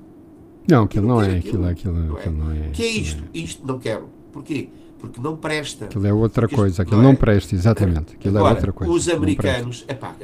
[0.70, 2.20] Não, aquilo não, não é, aquilo, aquilo, não é.
[2.20, 2.70] aquilo não é.
[2.70, 3.24] Que é isto?
[3.34, 4.08] Isto não quero.
[4.32, 4.70] Porquê?
[5.00, 5.86] Porque não presta.
[5.86, 7.16] Aquilo é outra Porque coisa, aquilo não, não é.
[7.16, 8.13] presta, exatamente.
[8.16, 8.94] Aquilo é Agora, é outra coisa.
[8.94, 10.16] Os americanos, epá,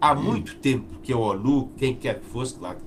[0.00, 2.78] há muito tempo que a ONU, quem quer que fosse, claro,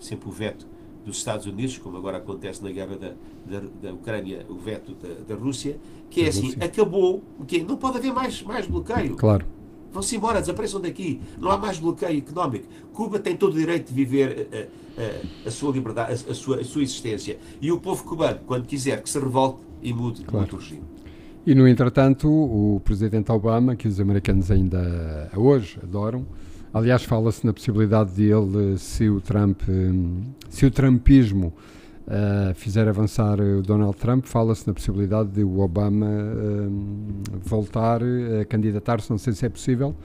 [0.00, 0.66] sempre o veto
[1.04, 3.12] dos Estados Unidos, como agora acontece na guerra da,
[3.46, 5.78] da, da Ucrânia, o veto da, da Rússia,
[6.10, 6.64] que é assim, Rússia.
[6.64, 9.16] acabou, que não pode haver mais, mais bloqueio.
[9.16, 9.46] Claro.
[9.92, 11.20] Vão-se embora, desapareçam daqui.
[11.38, 12.66] Não há mais bloqueio económico.
[12.92, 16.30] Cuba tem todo o direito de viver a, eh, a, eh, a sua liberdade, a,
[16.30, 17.38] a, sua, a sua existência.
[17.60, 20.46] E o povo cubano, quando quiser, que se revolte e mude, claro.
[20.46, 20.84] mude o regime.
[21.44, 26.24] E, no entretanto, o presidente Obama, que os americanos ainda hoje adoram,
[26.72, 31.52] Aliás, fala-se na possibilidade de ele, se o Trump, hum, se o Trumpismo
[32.06, 36.70] uh, fizer avançar o Donald Trump, fala-se na possibilidade de o Obama uh,
[37.42, 38.00] voltar
[38.40, 39.96] a candidatar-se, não sei se é possível,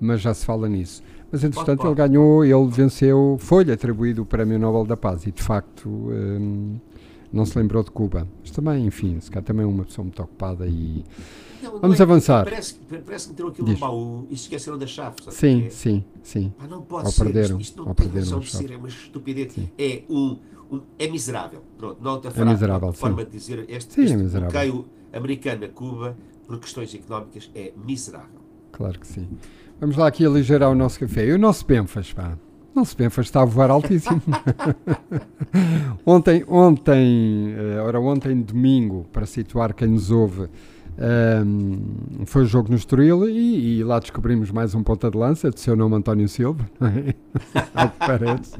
[0.00, 1.02] mas já se fala nisso.
[1.30, 5.42] Mas entretanto ele ganhou, ele venceu, foi-lhe atribuído o Prémio Nobel da Paz e de
[5.42, 6.76] facto hum,
[7.30, 8.26] não se lembrou de Cuba.
[8.40, 11.04] Mas também, enfim, se calhar também é uma pessoa muito ocupada e.
[11.64, 12.44] Não, Vamos é, avançar.
[12.44, 12.74] Parece,
[13.04, 15.16] parece que meteram aquilo no baú e esqueceram da chave.
[15.22, 15.36] Sabe?
[15.36, 15.70] Sim, é?
[15.70, 16.52] sim, sim.
[16.58, 17.24] Ah, não pode ou ser.
[17.24, 19.52] Perderam, isto, isto não tem razão de ser, é uma estupidez.
[19.52, 19.70] Sim.
[19.78, 20.38] É um,
[20.70, 21.62] um, é miserável.
[21.78, 23.24] Pronto, não outra é miserável, forma sim.
[23.26, 24.50] de dizer este, sim, este é miserável.
[24.50, 28.40] bloqueio americano a Cuba por questões económicas é miserável.
[28.72, 29.28] Claro que sim.
[29.80, 31.26] Vamos lá aqui aligerar o nosso café.
[31.26, 32.36] E o nosso Benfas, pá.
[32.74, 34.20] O nosso Benfas está a voar altíssimo.
[36.04, 40.48] ontem, ontem, eh, ora ontem, domingo, para situar quem nos ouve,
[40.96, 45.50] um, foi o jogo no Estoril e, e, lá descobrimos mais um ponta de lança,
[45.50, 46.68] de seu nome António Silva,
[47.74, 48.56] ao que parece.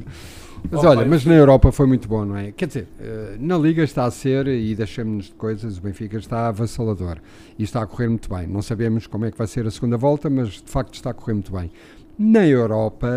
[0.70, 2.50] Mas oh, olha, mas na Europa foi muito bom, não é?
[2.50, 6.48] Quer dizer, eh, na Liga está a ser, e deixemos-nos de coisas, o Benfica está
[6.48, 7.18] avassalador
[7.58, 8.46] e está a correr muito bem.
[8.46, 11.14] Não sabemos como é que vai ser a segunda volta, mas de facto está a
[11.14, 11.70] correr muito bem.
[12.18, 13.08] Na Europa,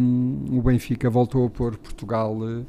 [0.00, 2.66] um, o Benfica voltou a pôr Portugal uh,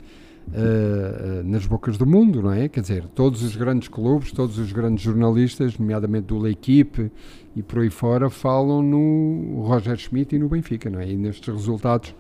[0.49, 2.67] uh, nas bocas do mundo, não é?
[2.67, 7.11] Quer dizer, todos os grandes clubes, todos os grandes jornalistas, nomeadamente do L'Equipe
[7.55, 11.09] e por aí fora, falam no Roger Schmidt e no Benfica, não é?
[11.09, 12.15] E nestes resultados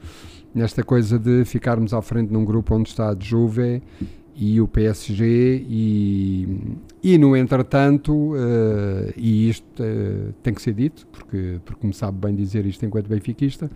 [0.53, 3.81] nesta coisa de ficarmos à frente num grupo onde está a Juve
[4.35, 11.05] e o PSG e, e no entretanto uh, e isto uh, tem que ser dito
[11.11, 13.69] porque, porque me sabe bem dizer isto enquanto benfiquista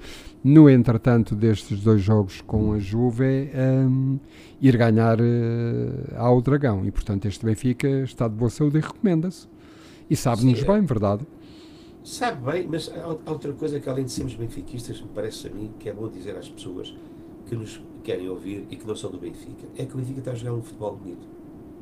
[0.44, 4.20] no entretanto destes dois jogos com a Juve um,
[4.62, 6.86] ir ganhar uh, ao Dragão.
[6.86, 9.48] E portanto este Benfica está de boa saúde e recomenda-se.
[10.10, 11.28] E sabe-nos bem, verdade?
[12.04, 15.74] Sabe bem, mas há outra coisa que além de sermos benfiquistas, me parece a mim
[15.78, 16.96] que é bom dizer às pessoas
[17.46, 20.32] que nos querem ouvir e que não são do Benfica, é que o Benfica está
[20.32, 21.28] a jogar um futebol bonito.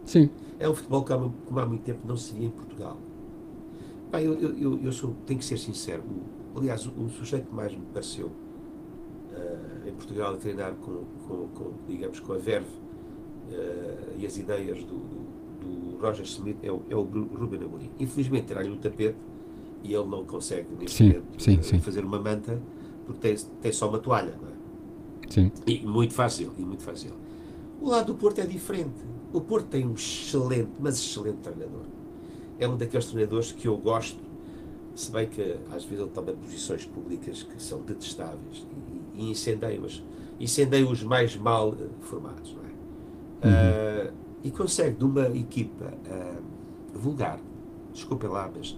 [0.06, 0.28] Sim.
[0.60, 2.98] É um futebol que há, como há muito tempo não se via em Portugal.
[4.12, 6.02] Eu, eu, eu sou, tenho que ser sincero,
[6.56, 11.48] aliás, o, o, sujeito que mais me pareceu uh, em Portugal a treinar com, com,
[11.50, 12.70] com, digamos, com a verve
[13.52, 15.26] uh, e as ideias do, do,
[15.60, 17.92] do Roger Smith é o, é o Ruben Amorim.
[18.00, 19.18] Infelizmente, terá-lhe o tapete
[19.84, 21.80] e ele não consegue neste sim, momento sim, sim.
[21.80, 22.60] fazer uma manta
[23.06, 24.55] porque tem, tem só uma toalha, não é?
[25.36, 25.52] Sim.
[25.68, 27.12] E muito fácil, e muito fácil.
[27.82, 28.96] O lado do Porto é diferente.
[29.34, 31.84] O Porto tem um excelente, mas excelente treinador.
[32.58, 34.18] É um daqueles treinadores que eu gosto,
[34.96, 38.66] se bem que às vezes ele toma posições públicas que são detestáveis
[39.16, 40.02] e, e incendeia-os
[40.40, 43.54] incendeia os mais mal uh, formados, não é?
[43.54, 44.10] Uhum.
[44.10, 47.40] Uh, e consegue de uma equipa uh, vulgar,
[47.94, 48.78] desculpem lá, mas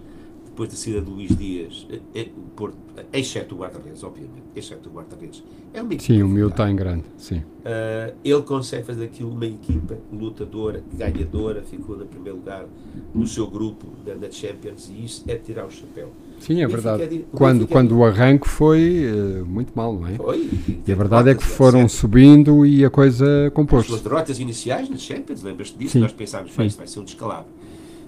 [0.58, 2.74] depois da saída de Luís Dias, é, é, por,
[3.12, 5.44] exceto o guarda-redes, obviamente, exceto o guarda-redes.
[5.72, 7.36] É uma sim, o meu está em grande, sim.
[7.38, 12.66] Uh, ele consegue fazer aquilo uma equipa lutadora, ganhadora, ficou no primeiro lugar
[13.14, 16.10] no seu grupo na, na Champions e isso é tirar o chapéu.
[16.40, 17.02] Sim, é verdade.
[17.02, 20.14] É, quando, quando o arranque foi uh, muito mal, não é?
[20.14, 20.50] Foi.
[20.84, 22.00] E a verdade é que foram certo.
[22.00, 23.94] subindo e a coisa compôs-se.
[23.94, 25.92] As derrotas iniciais na Champions, lembras-te disso?
[25.92, 26.00] Sim.
[26.00, 27.58] Nós pensámos, vai, vai ser um descalabro.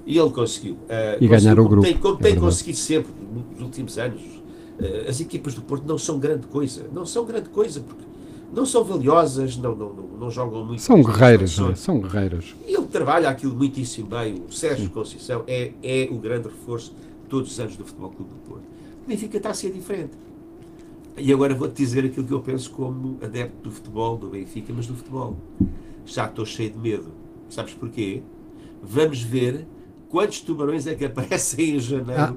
[0.06, 0.74] E ele conseguiu.
[0.74, 1.82] Uh, e ganhar o grupo.
[1.82, 3.12] Tem, como é tem conseguido sempre
[3.54, 4.22] nos últimos anos.
[4.22, 6.86] Uh, as equipas do Porto não são grande coisa.
[6.92, 8.04] Não são grande coisa, porque
[8.52, 10.82] não são valiosas, não, não, não, não jogam muito.
[10.82, 11.74] São guerreiras, não é?
[11.74, 12.54] São guerreiras.
[12.66, 14.42] E ele trabalha aquilo muitíssimo bem.
[14.48, 14.92] O Sérgio Sim.
[14.92, 18.64] Conceição é, é o grande reforço de todos os anos do Futebol Clube do Porto.
[19.04, 20.12] O Benfica está a ser diferente.
[21.16, 24.86] E agora vou-te dizer aquilo que eu penso como adepto do futebol, do Benfica, mas
[24.86, 25.36] do futebol.
[26.04, 27.08] Já estou cheio de medo.
[27.48, 28.22] Sabes porquê?
[28.82, 29.66] Vamos ver
[30.10, 32.36] quantos tubarões é que aparecem em janeiro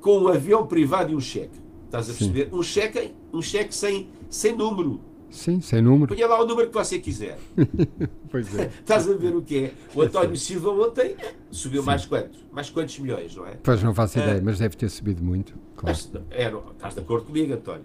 [0.00, 1.60] com um avião privado e um cheque?
[1.84, 2.46] Estás a perceber?
[2.46, 2.56] Sim.
[2.56, 4.98] Um cheque, um cheque sem, sem número.
[5.30, 6.14] Sim, sem número.
[6.14, 7.38] Ponha lá o número que você quiser.
[8.30, 8.70] pois é.
[8.80, 9.72] Estás a ver o que é?
[9.94, 11.14] O António Silva ontem
[11.50, 11.86] subiu Sim.
[11.86, 12.44] mais quantos?
[12.50, 13.58] Mais quantos milhões, não é?
[13.62, 15.54] Pois não faço ideia, uh, mas deve ter subido muito.
[15.76, 15.96] Claro.
[15.96, 17.84] Mas, é, não, estás de acordo comigo, António?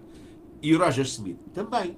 [0.62, 1.96] E o Roger Smith também.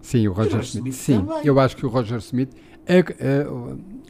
[0.00, 0.92] Sim, o Roger, o Roger Smith.
[0.92, 0.94] Smith.
[0.94, 1.46] Sim, também.
[1.46, 2.50] eu acho que o Roger Smith.
[2.86, 3.46] É, é,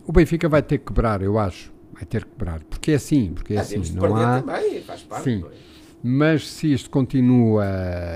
[0.04, 2.60] o Benfica vai ter que quebrar, eu acho vai ter que quebrar.
[2.64, 3.80] Porque é assim, porque é ah, assim.
[3.94, 4.42] Não há...
[4.42, 5.24] também, faz parte.
[5.24, 5.44] Sim.
[6.06, 7.64] Mas se isto continua,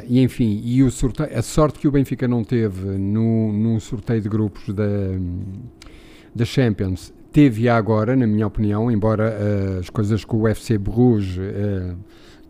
[0.06, 4.20] e enfim, e o sorteio, a sorte que o Benfica não teve no, no sorteio
[4.20, 4.84] de grupos da,
[6.34, 11.38] da Champions, teve agora, na minha opinião, embora uh, as coisas com o UFC Bruges
[11.38, 11.96] uh,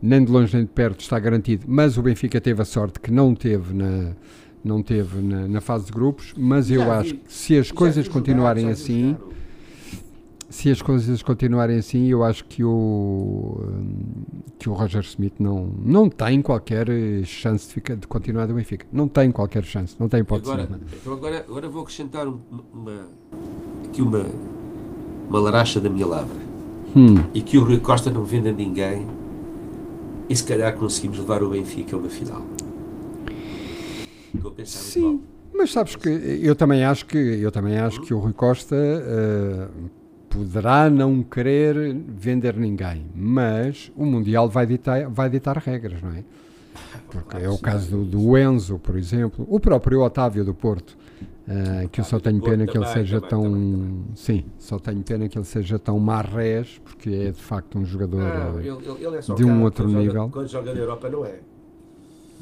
[0.02, 3.12] nem de longe nem de perto está garantido, mas o Benfica teve a sorte que
[3.12, 4.16] não teve na,
[4.64, 7.70] não teve na, na fase de grupos, mas já eu vi, acho que se as
[7.70, 9.16] coisas continuarem jogar, assim
[10.48, 13.60] se as coisas continuarem assim, eu acho que o,
[14.58, 16.88] que o Roger Smith não, não tem qualquer
[17.24, 18.86] chance de, ficar, de continuar do Benfica.
[18.90, 20.50] Não tem qualquer chance, não tem hipótese.
[20.50, 23.06] Agora, então agora, agora vou acrescentar uma,
[23.84, 24.24] aqui uma,
[25.28, 26.48] uma laracha da minha lavra.
[26.96, 27.16] Hum.
[27.34, 29.06] E que o Rui Costa não vende a ninguém
[30.30, 32.42] e se calhar conseguimos levar o Benfica a uma final.
[34.34, 35.20] Estou a pensar Sim,
[35.52, 39.68] mas sabes que eu também acho que eu também acho que o Rui Costa eh,
[40.28, 46.24] poderá não querer vender ninguém, mas o Mundial vai ditar, vai ditar regras, não é?
[47.10, 50.96] Porque é o caso do, do Enzo, por exemplo, o próprio Otávio do Porto,
[51.48, 54.04] eh, que eu só tenho pena que ele seja tão.
[54.14, 58.20] Sim, só tenho pena que ele seja tão marrés, porque é de facto um jogador.
[58.20, 60.28] Não, eh, ele, ele- é de um cara, outro joga- nível.
[60.30, 61.34] quando joga na Europa não é.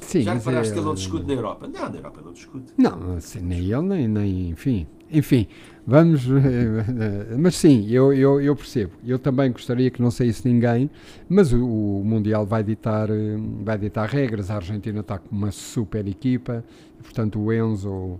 [0.00, 1.66] sim, Já reparaste é- que ele não discute na Europa?
[1.68, 2.66] Não, na Europa não discute.
[2.76, 4.86] Não, assim, nem ele, nem, nem enfim.
[5.10, 5.46] Enfim,
[5.86, 6.26] vamos.
[6.28, 8.92] eh, Mas sim, eu, eu, eu percebo.
[9.06, 10.90] Eu também gostaria que não saísse ninguém,
[11.28, 14.50] mas o, o Mundial vai ditar, eh, vai ditar regras.
[14.50, 16.64] A Argentina está com uma super equipa,
[17.02, 18.18] portanto, o Enzo,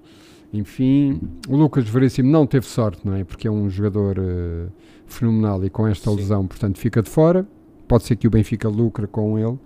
[0.52, 1.20] enfim.
[1.48, 3.24] O Lucas Veríssimo não teve sorte, não é?
[3.24, 4.66] Porque é um jogador eh,
[5.06, 6.16] fenomenal e com esta Sim.
[6.16, 7.46] lesão, portanto, fica de fora.
[7.88, 9.58] Pode ser que o Benfica lucre com ele.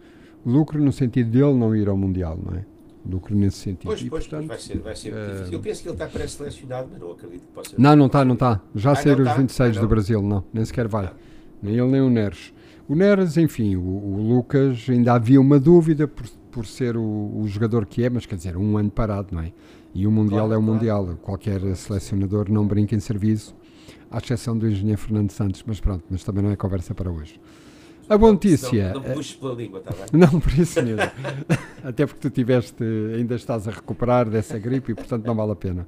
[0.44, 2.64] Lucre no sentido dele não ir ao Mundial, não é?
[3.04, 3.84] Lucre nesse sentido.
[3.88, 5.52] Pois, E, pois, portanto, pois, vai ser, vai ser eh, difícil.
[5.54, 7.74] Eu penso que ele está pré-selecionado, mas não acredito que possa.
[7.78, 8.60] Não, não está, não está.
[8.74, 9.34] Já Ah, saíram os tá?
[9.36, 9.88] 26 Ah, do.
[9.88, 10.44] Brasil, não.
[10.52, 11.06] Nem sequer vai.
[11.06, 11.12] Ah.
[11.62, 12.52] Nem ele nem o Neres.
[12.88, 17.44] O Neres, enfim, o, o Lucas ainda havia uma dúvida por, por ser o, o
[17.46, 19.52] jogador que é, mas quer dizer, um ano parado, não é?
[19.94, 20.72] E o Mundial Claro, é o claro.
[20.74, 21.18] Mundial.
[21.22, 23.54] Qualquer selecionador não brinca em serviço,
[24.10, 27.40] à exceção do engenheiro Fernando Santos, mas pronto, mas também não é conversa para hoje.
[28.11, 28.92] A boa notícia.
[28.92, 30.07] Não, não eh, puxes pela língua, está bem?
[30.20, 31.01] não, por isso mesmo.
[31.83, 32.85] Até porque tu tiveste,
[33.16, 35.87] ainda estás a recuperar dessa gripe e portanto não vale a pena.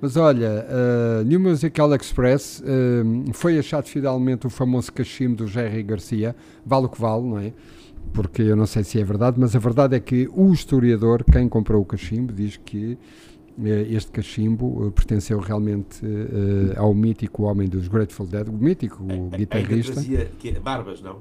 [0.00, 5.82] Mas olha, uh, New Musical Express uh, foi achado finalmente o famoso cachimbo do Jerry
[5.82, 7.52] Garcia, vale o que vale, não é?
[8.12, 11.48] Porque eu não sei se é verdade, mas a verdade é que o historiador, quem
[11.48, 12.96] comprou o cachimbo, diz que
[13.64, 19.02] eh, este cachimbo eh, pertenceu realmente eh, ao mítico homem dos Grateful Dead, o mítico
[19.02, 19.94] o Ainda guitarrista.
[19.94, 21.18] trazia que, barbas, não?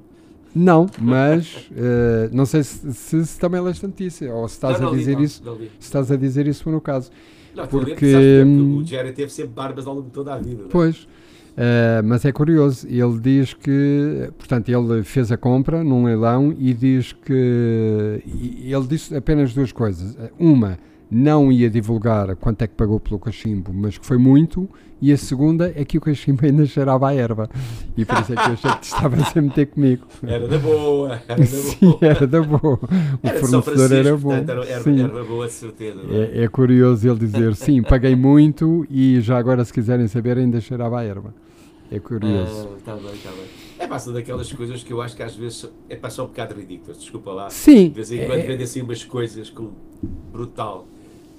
[0.57, 4.79] Não, mas eh, não sei se, se, se também leste a notícia ou se estás
[4.79, 5.43] não, a li, dizer não, isso.
[5.45, 5.55] Não.
[5.57, 7.11] Se estás a dizer isso no caso.
[7.55, 10.63] Não, a ver Porque, o Jerry teve sempre barbas ao longo de toda a vida.
[10.63, 10.67] é?
[10.69, 11.07] Pois.
[11.55, 16.73] eh, mas é curioso, ele diz que, portanto, ele fez a compra num leilão e
[16.73, 18.21] diz que
[18.63, 20.15] ele disse apenas duas coisas.
[20.39, 20.77] Uma,
[21.09, 24.69] não ia divulgar quanto é que pagou pelo cachimbo, mas que foi muito,
[25.01, 27.49] e a segunda é que o cachimbo ainda cheirava a erva.
[27.95, 30.05] E por isso é que eu achei que te estavas a meter comigo.
[30.23, 31.97] Era da boa, era da Sim, boa.
[32.01, 32.79] era da boa.
[32.81, 34.29] O Era São fornecedor era bom.
[34.29, 35.03] portanto, era, Sim.
[35.03, 35.99] era boa certeza.
[36.09, 36.39] é?
[36.39, 40.59] É, é curioso ele dizer sim, paguei muito e já agora, se quiserem saber, ainda
[40.59, 41.33] cheirava a erva.
[41.89, 42.69] É curioso.
[42.79, 43.45] Está bem, está bem.
[43.79, 46.99] É passa daquelas coisas que eu acho que às vezes é passar um bocado ridículas,
[46.99, 47.49] desculpa lá.
[47.49, 49.69] sim, De vez em quando é- vendem assim umas coisas com
[50.33, 50.85] brutal.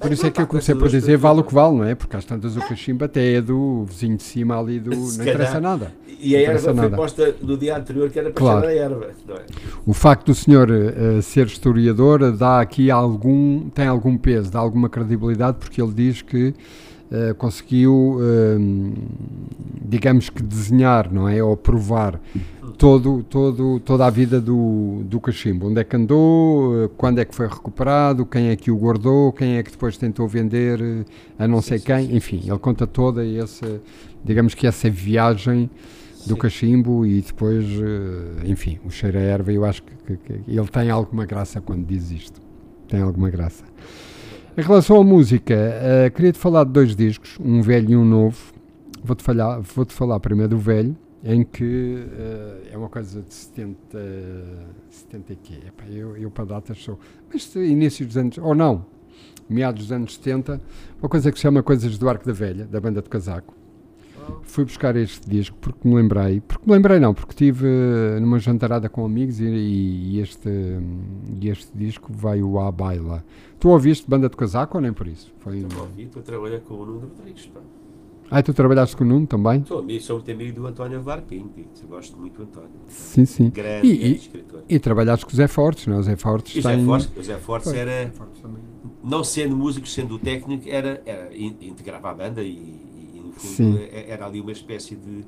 [0.01, 1.95] Por isso é que eu comecei por dizer vale o que vale, não é?
[1.95, 4.95] Porque às tantas o cachimbo até é do vizinho de cima ali do.
[4.95, 5.35] Se Não calhar.
[5.35, 5.93] interessa nada.
[6.21, 6.97] E a erva foi nada.
[6.97, 8.67] posta no dia anterior que era para Claro.
[8.67, 9.09] a erva.
[9.27, 9.41] Não é?
[9.87, 13.69] O facto do senhor eh, ser historiador dá aqui algum.
[13.71, 16.55] tem algum peso, dá alguma credibilidade, porque ele diz que
[17.11, 18.59] eh, conseguiu, eh,
[19.85, 21.42] digamos que desenhar, não é?
[21.42, 22.21] Ou provar
[22.77, 25.68] todo, todo, toda a vida do, do cachimbo.
[25.68, 29.33] Onde é que andou, eh, quando é que foi recuperado, quem é que o guardou,
[29.33, 31.05] quem é que depois tentou vender eh,
[31.38, 32.07] a não sei sim, quem.
[32.09, 33.81] sim, Enfim, ele conta toda essa,
[34.25, 35.71] digamos que essa viagem
[36.27, 37.64] do cachimbo e depois,
[38.44, 41.87] enfim, o cheiro a erva, eu acho que, que- que ele tem alguma graça quando
[41.87, 42.40] diz isto.
[42.87, 43.64] Tem alguma graça.
[44.57, 48.53] Em relação à música, eh, queria-te falar de dois discos, um velho e um novo.
[49.05, 53.77] Vou-te falar, vou-te falar primeiro do velho, em que eh, é uma coisa de 70,
[54.91, 55.55] 70 e quê?
[55.67, 56.99] Epá, eu, eu para datas sou,
[57.33, 58.85] mas início dos anos, ou não,
[59.49, 60.61] meados dos anos 70,
[61.01, 63.58] uma coisa que se chama Coisas do Arco da Velha, da banda de casaco.
[64.43, 68.38] Fui buscar este disco porque me lembrei, porque me lembrei não, porque estive eh, numa
[68.38, 70.49] jantarada com amigos e, e este,
[71.41, 73.25] e este disco veio à baila.
[73.61, 75.33] Tu ouviste banda de casaco ou nem por isso?
[75.38, 75.62] Foi...
[75.64, 77.47] Ouvir, estou a trabalhar com o Nuno Rodrigues.
[77.47, 77.61] Pá.
[78.31, 79.61] Ah, tu trabalhaste com o Nuno também?
[79.61, 81.59] Estou amigo, sou muito amigo do António Var Pinto.
[81.59, 82.69] e Gosto muito do António.
[82.88, 83.51] Sim, sim.
[83.51, 84.62] Grande, E- grande e- escritor.
[84.69, 85.99] E trabalhaste com o Zé Fortes, não é?
[85.99, 86.85] O Zé Fortes E o Zé tem...
[86.85, 88.43] Fortes, o Zé Fortes era, Zé Fortes
[89.03, 92.49] não sendo músico, sendo técnico, era, era in- integrava a banda e,
[93.40, 93.79] Sim.
[93.79, 95.24] eh, era ali uma espécie de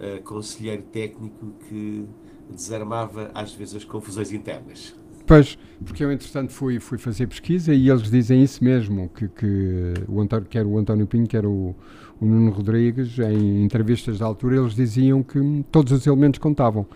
[0.00, 2.04] eh, conselheiro técnico que
[2.50, 4.94] desarmava às vezes as confusões internas.
[5.26, 9.94] Pois, porque eu entretanto fui, fui fazer pesquisa e eles dizem isso mesmo, que, que
[10.06, 11.74] o António, quer o António Pinho, quer o,
[12.20, 16.86] o Nuno Rodrigues, em entrevistas da altura, eles diziam que todos os elementos contavam.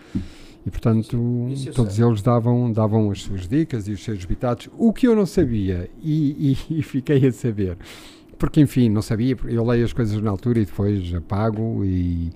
[0.63, 2.05] E portanto, Isso todos sei.
[2.05, 4.69] eles davam, davam as suas dicas e os seus bitados.
[4.77, 7.77] O que eu não sabia, e, e- e fiquei a saber,
[8.39, 12.31] porque enfim, não sabia, eu leio as coisas na altura e depois apago e,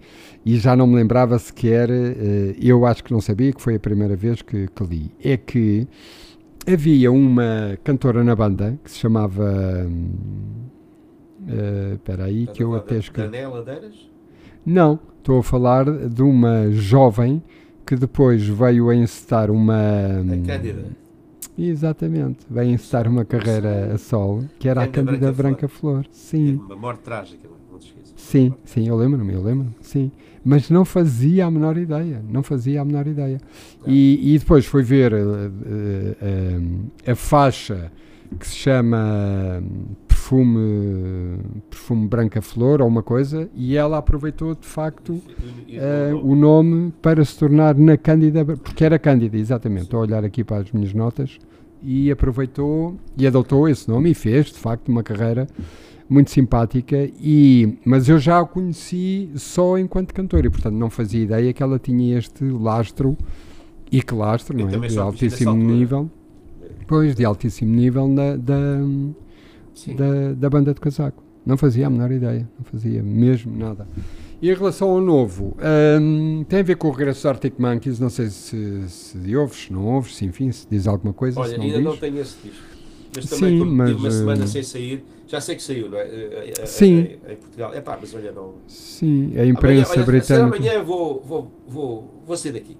[0.45, 3.79] e já não me lembrava sequer, uh, eu acho que não sabia, que foi a
[3.79, 5.87] primeira vez que, que li, é que
[6.67, 9.87] havia uma cantora na banda que se chamava.
[11.41, 13.31] Uh, espera aí, que eu até escrevi.
[13.31, 14.09] Daniela Deiras?
[14.65, 17.43] Não, estou a falar de uma jovem
[17.85, 19.75] que depois veio a encetar uma.
[19.75, 21.02] A Cândida.
[21.57, 26.05] Exatamente, a encetar uma carreira a solo, que era a Cândida Branca Branca Flor.
[26.09, 28.13] Sim, Uma morte trágica, não te esqueças.
[28.15, 30.11] sim, sim, eu lembro-me, eu lembro-me, sim.
[30.43, 33.39] Mas não fazia a menor ideia, não fazia a menor ideia.
[33.85, 35.17] E, e depois foi ver eh,
[35.65, 36.15] eh,
[37.05, 37.91] eh, a faixa
[38.39, 39.63] que se chama
[40.23, 41.37] perfume,
[41.69, 45.21] perfume Branca Flor ou uma coisa, e ela aproveitou de facto
[45.69, 49.83] eh, o nome para se tornar na Cândida, porque era Cândida, exatamente.
[49.83, 51.37] Estou a olhar aqui para as minhas notas
[51.83, 55.45] e aproveitou e adotou esse nome e fez de facto uma carreira
[56.09, 57.09] muito simpática.
[57.19, 61.61] E, mas eu já a conheci só enquanto cantora e, portanto, não fazia ideia que
[61.61, 63.17] ela tinha este lastro
[63.91, 64.87] e que lastro, Eu não é?
[64.87, 66.09] De altíssimo nível.
[66.87, 68.79] Pois, de altíssimo nível na, da.
[69.95, 71.23] Da, da banda de casaco.
[71.45, 73.85] Não fazia a menor ideia, não fazia mesmo nada.
[74.41, 75.55] E em relação ao novo,
[76.01, 79.65] hum, tem a ver com o regresso dos Arctic Monkeys, não sei se, se ouves,
[79.65, 81.85] se não ouves, se enfim, se diz alguma coisa, Olha, não ainda diz.
[81.85, 82.63] não tenho esse disco.
[83.15, 86.01] Mas também, Sim, mas, uma semana eh, sem sair, já sei que saiu, não é?
[86.03, 86.99] Eh, eh, Sim.
[87.25, 87.73] eh, Em Portugal.
[87.73, 88.55] É pá, mas olha, não.
[88.67, 90.57] Sim, a imprensa amanhã, olha, britânica.
[90.57, 92.75] Amanhã vou, vou, vou, vou sair daqui.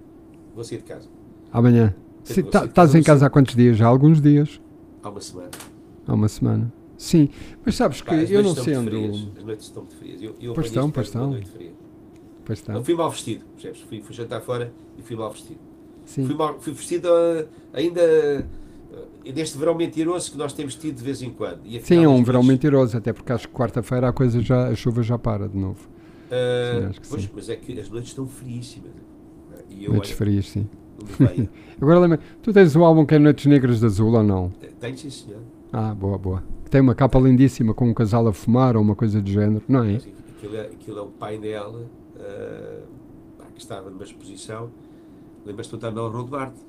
[0.55, 1.07] Vou sair de casa.
[1.51, 1.93] Amanhã.
[2.51, 3.77] Tá- Estás vou em casa há quantos dias?
[3.77, 4.59] Já há alguns dias.
[5.03, 5.49] Há uma semana.
[6.07, 6.73] Há uma semana.
[7.03, 7.27] Sim,
[7.65, 8.89] mas sabes que Pá, eu não estão sendo.
[8.89, 10.21] frias, As noites estão muito frias.
[10.21, 11.31] Eu, eu Pois estão, pois estão.
[11.31, 11.71] noite fria.
[12.45, 12.71] Pois está.
[12.73, 13.81] Não fui mal vestido, percebes?
[13.81, 15.59] Fui, fui jantar fora e fui mal vestido.
[16.05, 16.25] Sim.
[16.25, 18.01] Fui, mal, fui vestido ah, ainda
[18.93, 21.59] ah, neste verão mentiroso que nós temos tido de vez em quando.
[21.81, 25.03] Sim, é um verão mentiroso, até porque acho que quarta-feira a coisa já, a chuva
[25.03, 25.79] já para de novo.
[26.31, 27.29] Ah, Sim, pois, sim.
[27.35, 28.91] mas é que as noites estão friíssimas.
[29.69, 30.69] E eu, Noites olha, frias, sim.
[31.81, 34.49] Agora lembra, tu tens um álbum que é Noites Negras de Azul ou não?
[34.79, 35.41] Tenho sim, senhor.
[35.75, 36.43] Ah, boa, boa.
[36.69, 39.83] Tem uma capa lindíssima com um casal a fumar ou uma coisa do género, não
[39.83, 39.95] é?
[39.95, 41.87] Aquilo é, aquilo é um painel
[42.19, 42.81] ah,
[43.39, 44.69] pá, que estava numa exposição.
[45.43, 46.59] Lembras-te do António Duarte?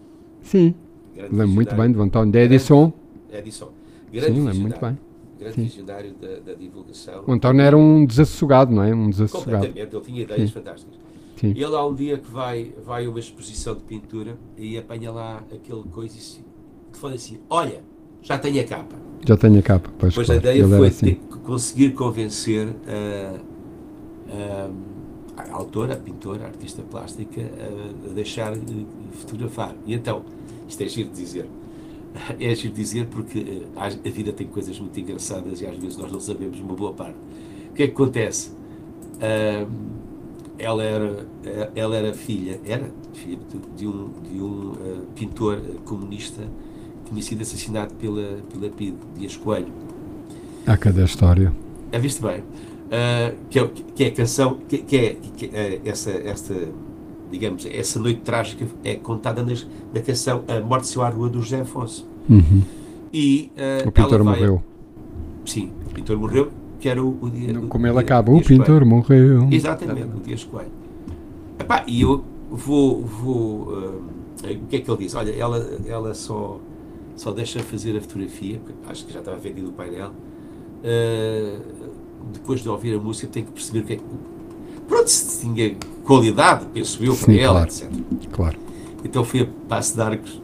[0.40, 0.74] Sim,
[1.14, 2.94] lembro muito bem do António, da Edison.
[3.30, 3.66] Edison.
[3.66, 3.72] Sim,
[4.10, 4.98] Grande lembro muito bem.
[5.38, 5.62] Grande Sim.
[5.64, 7.24] visionário da, da divulgação.
[7.26, 8.94] O António era um desassossegado, não é?
[8.94, 9.66] Um desassossegado.
[9.66, 10.54] Completamente, ele tinha ideias Sim.
[10.54, 10.98] fantásticas.
[11.36, 11.52] Sim.
[11.54, 15.12] E ele há um dia que vai, vai a uma exposição de pintura e apanha
[15.12, 17.82] lá aquele coisa e fala assim: Olha,
[18.24, 18.96] já tenho a capa.
[19.26, 19.90] Já tenho a capa.
[19.98, 21.14] Pois, Pois claro, a ideia foi assim.
[21.44, 23.38] conseguir convencer a,
[24.32, 24.70] a,
[25.42, 29.76] a autora, a pintora, a artista plástica a, a deixar de fotografar.
[29.86, 30.24] E então,
[30.66, 31.46] isto é giro de dizer.
[32.40, 35.96] É giro de dizer porque eh, a vida tem coisas muito engraçadas e às vezes
[35.96, 37.16] nós não sabemos uma boa parte.
[37.70, 38.50] O que é que acontece?
[40.56, 43.38] Ela era, eh, ela era filha, era filha
[43.76, 46.42] de, um, de um eh, pintor comunista
[47.10, 49.72] tinha sido assassinado pela, pela PID, Dias Coelho.
[50.66, 51.52] Há cada história.
[51.92, 52.42] É visto bem.
[52.90, 56.54] Ah, que, é, que é a canção, que, que é, que é essa, esta,
[57.30, 61.40] digamos, essa noite trágica é contada nas, na canção A Morte Se à Rua do
[61.42, 62.06] José Afonso.
[62.28, 62.62] Uhum.
[63.12, 64.62] E ah, O pintor vai- morreu.
[65.46, 66.50] Sim, o pintor morreu,
[66.80, 67.58] que era o, o dia.
[67.58, 68.46] o Como ele dia- acaba, o Coelho.
[68.46, 69.48] pintor morreu.
[69.50, 70.70] Exatamente, o Dias Coelho.
[71.58, 73.02] Epá, e eu vou.
[73.04, 73.68] vou
[74.42, 75.14] ah, o que é que ele diz?
[75.14, 76.58] Olha, ela, ela só,
[77.16, 80.12] só deixa fazer a fotografia, porque acho que já estava vendido o painel.
[80.84, 81.60] ah,
[82.32, 84.04] depois de ouvir a música, tem que perceber o que é que.
[84.88, 87.68] Pronto, se tinha qualidade, penso eu, para ela, claro.
[87.68, 87.90] etc.
[88.32, 88.58] Claro.
[89.04, 90.42] Então fui a Passo de Arcos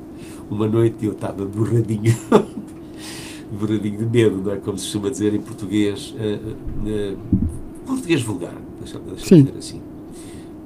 [0.50, 2.14] uma noite e eu estava borradinho,
[3.52, 4.56] borradinho de medo, não é?
[4.56, 6.38] Como se costuma dizer em português, eh,
[6.86, 7.16] eh,
[7.86, 9.80] português vulgar, deixa, deixa dizer assim.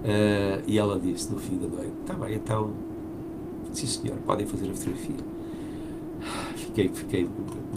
[0.05, 2.71] Eh, e ela disse no fim da noite: Está bem, então,
[3.73, 5.17] sim senhor, podem fazer a fotografia.
[6.75, 7.29] Fiquei, fiquei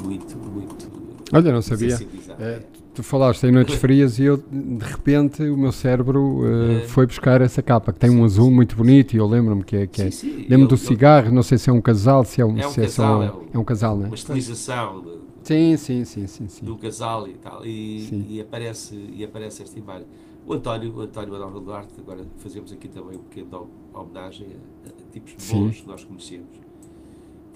[0.04, 0.88] muito, muito.
[1.32, 1.96] Olha, não sabia.
[2.40, 2.62] Eh,
[2.96, 6.42] tu falaste em noites frias e eu, de repente, o meu cérebro
[6.84, 6.88] É.
[6.88, 8.56] foi buscar essa capa, que tem um Sim, azul sim.
[8.56, 9.86] muito bonito e eu lembro-me que é.
[9.88, 10.10] Que é.
[10.12, 12.58] Sim, sim, Lembro ele- do cigarro, não sei se é um casal, se é um,
[12.58, 14.08] É um se é só- casal, é um- é um casal, né?
[14.08, 15.04] Uma estilização
[15.44, 16.66] Sim, sim, sim, sim, sim.
[16.66, 17.64] do casal e tal.
[17.66, 20.08] E, e aparece, e aparece esta imagem.
[20.46, 24.48] O António, o António Manuel Duarte, agora fazemos aqui também um pequeno hom- homenagem
[24.86, 26.48] a, a tipos bons que nós conhecemos.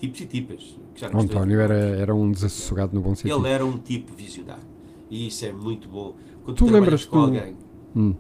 [0.02, 0.78] Tipos e tipas.
[1.14, 3.38] António era, era um desassossegado no bom sentido.
[3.40, 4.64] Ele era um tipo visionário.
[5.10, 6.16] E isso é muito bom.
[6.44, 7.56] Quando Tu lembras com alguém,
[7.96, 8.16] Hum.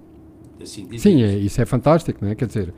[0.62, 1.08] assim, Sim, isso.
[1.10, 2.36] é, isso é fantástico, não é?
[2.36, 2.74] Quer dizer,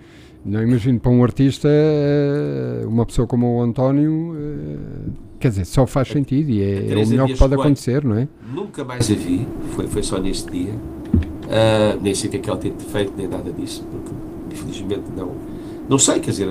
[0.45, 5.85] não imagino para um artista, eh, uma pessoa como o António, eh, quer dizer, só
[5.85, 8.27] faz sentido e é, é o melhor que pode acontecer, não é?
[8.53, 10.73] Nunca mais a vi, foi, foi só neste dia.
[10.73, 14.11] Uh, nem sei o que é que ela tem feito, nem nada disso, porque
[14.53, 15.31] infelizmente não.
[15.89, 16.47] Não sei, quer dizer,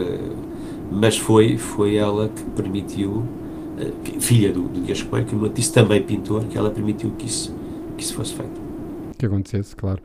[0.93, 6.03] mas foi, foi ela que permitiu, uh, filha do, do Dias Coelho, que disse também
[6.03, 7.55] pintor, que ela permitiu que isso,
[7.97, 8.61] que isso fosse feito.
[9.18, 10.01] Que acontecesse, claro.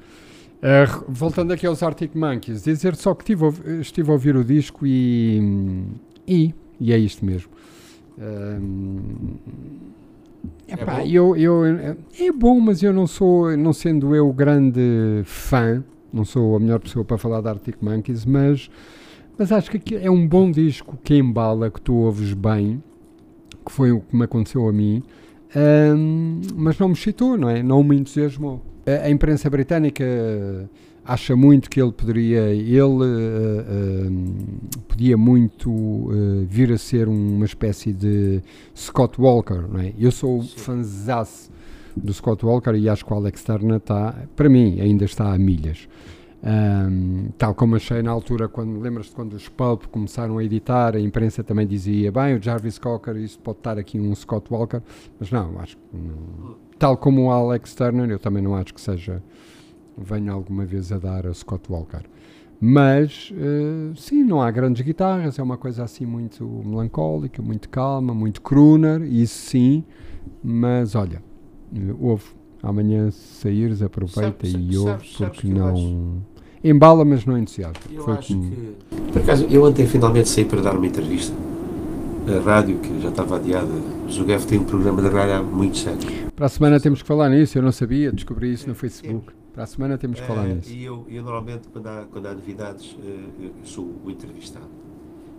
[0.58, 3.46] Uh, voltando aqui aos Arctic Monkeys, dizer só que tive,
[3.80, 5.86] estive a ouvir o disco e,
[6.28, 7.52] e, e é isto mesmo.
[8.18, 9.38] Uh,
[10.68, 15.84] epá, é, eu, eu, é bom, mas eu não sou, não sendo eu grande fã,
[16.12, 18.70] não sou a melhor pessoa para falar de Arctic Monkeys, mas,
[19.38, 22.82] mas acho que é um bom disco que embala, que tu ouves bem,
[23.66, 25.04] que foi o que me aconteceu a mim,
[25.56, 27.62] um, mas não me excitou, não é?
[27.62, 30.06] Não me entusiasmou a, imprensa britânica
[31.04, 37.46] acha muito que ele poderia, ele uh, uh, podia muito uh, vir a ser uma
[37.46, 38.42] espécie de
[38.76, 39.94] Scott Walker, não é?
[39.98, 41.50] Eu sou fanzasse
[41.96, 45.38] do Scott Walker e acho que o Alex Turner está, para mim, ainda está a
[45.38, 45.88] milhas.
[46.50, 51.00] Um, tal como achei na altura, quando lembras-te quando os Pulp começaram a editar, a
[51.00, 54.82] imprensa também dizia: bem, o Jarvis Cocker, isso pode estar aqui um Scott Walker,
[55.20, 58.80] mas não, acho que não, tal como o Alex Turner, eu também não acho que
[58.80, 59.22] seja
[59.98, 62.04] venha alguma vez a dar a Scott Walker.
[62.62, 68.14] Mas uh, sim, não há grandes guitarras, é uma coisa assim muito melancólica, muito calma,
[68.14, 69.84] muito crooner, isso sim,
[70.42, 71.22] mas olha,
[71.74, 72.26] uh, ouve,
[72.64, 76.26] amanhã saíres, aproveita sabe, e ouve, porque não.
[76.64, 77.76] Embala, mas não entusiasma.
[77.92, 78.50] Eu Foi acho como...
[78.50, 78.76] que.
[79.14, 81.36] Por acaso, eu ontem finalmente saí para dar uma entrevista
[82.28, 83.72] a rádio, que já estava adiada.
[84.06, 86.00] O Zugef tem um programa de rádio há muito sério.
[86.36, 89.34] Para a semana temos que falar nisso, eu não sabia, descobri isso no Facebook.
[89.54, 90.72] Para a semana temos que falar uh, nisso.
[90.72, 92.98] E eu, eu, normalmente, quando há, quando há novidades, uh,
[93.42, 94.68] eu sou o entrevistado.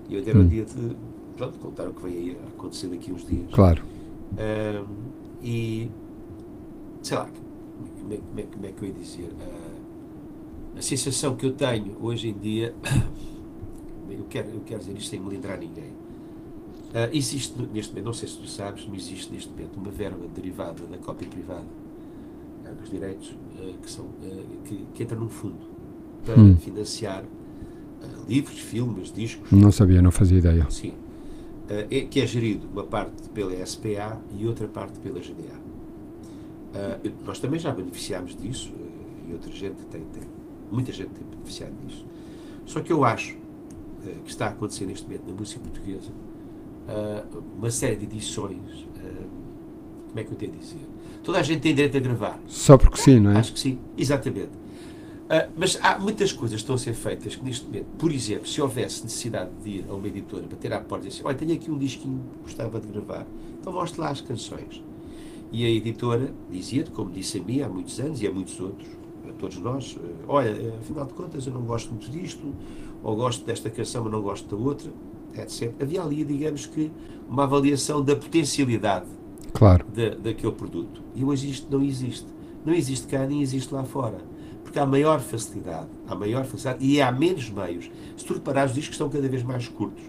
[0.08, 0.42] E eu era hum.
[0.42, 0.96] o dia de
[1.36, 3.46] pronto, contar o que vai acontecer daqui uns dias.
[3.52, 3.82] Claro.
[4.32, 4.84] Uh,
[5.42, 5.90] e
[7.02, 7.28] sei lá,
[8.00, 9.30] como é, como é, como é que eu ia dizer?
[10.78, 12.74] A sensação que eu tenho hoje em dia,
[14.08, 15.92] eu quero, eu quero dizer isto sem melindrar ninguém
[16.88, 20.26] Uh, existe neste momento, não sei se tu sabes, não existe neste momento uma verba
[20.34, 21.66] derivada da cópia privada
[22.64, 24.06] uh, dos direitos uh, que, são,
[24.64, 25.58] que, que, entra num fundo
[26.24, 26.56] para hum.
[26.56, 27.24] financiar
[28.26, 29.50] livros, filmes, discos.
[29.52, 30.66] Não sabia, não fazia ideia.
[30.70, 30.94] Sim.
[31.68, 35.58] É, que é gerido uma parte pela SPA e outra parte pela GDA.
[37.26, 38.72] nós também já beneficiámos disso
[39.28, 40.22] e outra gente tem, tem,
[40.70, 42.04] muita gente tem beneficiado disso.
[42.66, 43.36] Só que eu acho
[44.24, 46.10] que está a acontecer neste momento na música portuguesa
[46.88, 48.58] uh, uma série de edições.
[48.58, 49.26] Uh,
[50.08, 50.80] como é que eu tenho a dizer?
[51.22, 52.40] Toda a gente tem direito a gravar.
[52.46, 53.38] Só porque sim, não é?
[53.38, 54.50] Acho que sim, exatamente.
[55.28, 58.48] Uh, mas há muitas coisas que estão a ser feitas que neste momento, por exemplo,
[58.48, 61.36] se houvesse necessidade de ir a uma editora para ter à porta e dizer olha,
[61.36, 63.26] tenho aqui um disquinho que gostava de gravar,
[63.60, 64.82] então mostre lá as canções.
[65.52, 68.88] E a editora dizia como disse a mim há muitos anos e a muitos outros,
[69.32, 72.54] todos nós, olha, afinal de contas eu não gosto muito disto,
[73.02, 74.90] ou gosto desta canção mas não gosto da outra,
[75.36, 75.72] etc.
[75.80, 76.90] Havia ali, digamos que,
[77.28, 79.06] uma avaliação da potencialidade
[79.52, 79.84] claro.
[79.92, 81.02] de, daquele produto.
[81.14, 82.26] E hoje isto não existe.
[82.64, 84.18] Não existe cá nem existe lá fora.
[84.62, 87.90] Porque há maior facilidade, há maior facilidade e há menos meios.
[88.16, 90.02] Se tu reparares, os discos estão cada vez mais curtos.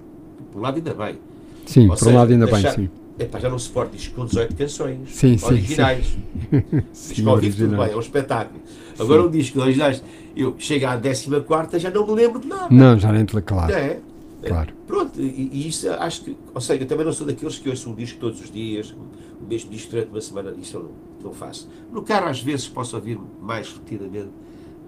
[0.51, 1.20] Por um lado, ainda bem.
[1.65, 2.91] Sim, Ou por um lado, ainda deixar, bem, sim.
[3.20, 6.05] Epá, já não suporto discos com 18 canções sim, originais.
[6.05, 6.63] Sim,
[6.93, 7.13] sim.
[7.15, 8.61] Disco ao vivo, tudo bem, é um espetáculo.
[8.97, 10.03] Agora, um disco de originais,
[10.36, 12.67] eu chego à 14 já não me lembro de nada.
[12.72, 13.74] Não, já nem te claro.
[13.74, 13.99] É.
[14.47, 14.74] Claro.
[14.88, 17.89] Pronto, e, e, isso acho que, ou seja, eu também não sou daqueles que ouço
[17.89, 18.95] um disco todos os dias,
[19.41, 20.91] o mesmo disco durante uma semana, isso eu não,
[21.26, 21.70] não faço.
[21.91, 24.30] No carro, às vezes, posso ouvir mais repetidamente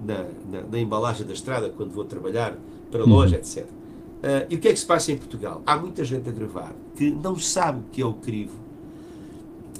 [0.01, 2.55] na, na, na embalagem da estrada, quando vou trabalhar
[2.89, 3.41] para loja, uhum.
[3.41, 3.65] etc.
[4.21, 5.63] Uh, e o que é que se passa em Portugal?
[5.65, 8.53] Há muita gente a gravar que não sabe o que é o crivo.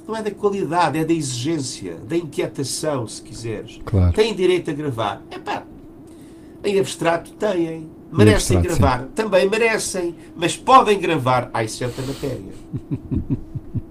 [0.06, 3.80] Não é da qualidade, é da exigência, da inquietação, se quiseres.
[3.84, 4.12] Claro.
[4.12, 5.22] Têm direito a gravar.
[5.30, 5.64] É pá,
[6.64, 9.08] em abstrato têm merecem gravar, sim.
[9.14, 11.48] também merecem, mas podem gravar.
[11.54, 12.52] Há certa matéria.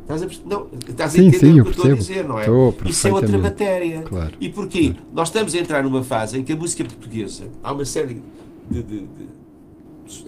[0.02, 2.39] estás a, não, estás sim, a entender sim, o que eu estou a dizer, não
[2.39, 2.45] é?
[2.86, 4.02] Isso é outra matéria.
[4.04, 4.34] Claro.
[4.39, 4.89] E porquê?
[4.91, 5.08] Claro.
[5.14, 8.22] Nós estamos a entrar numa fase em que a música portuguesa, há uma série
[8.70, 9.41] de, de, de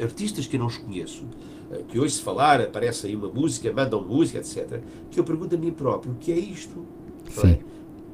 [0.01, 1.25] artistas que eu não os conheço,
[1.71, 5.55] eh, que hoje se falar, aparece aí uma música, mandam música, etc., que eu pergunto
[5.55, 6.86] a mim próprio, o que é isto?
[7.29, 7.51] Sim.
[7.51, 7.59] É?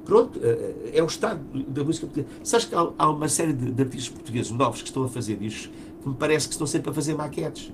[0.06, 2.34] Pronto, eh, eh, é o estado da música portuguesa.
[2.44, 5.36] Sabes que há, há uma série de, de, artistas portugueses novos que estão a fazer
[5.38, 7.72] discos que me parece que estão sempre a fazer maquetes.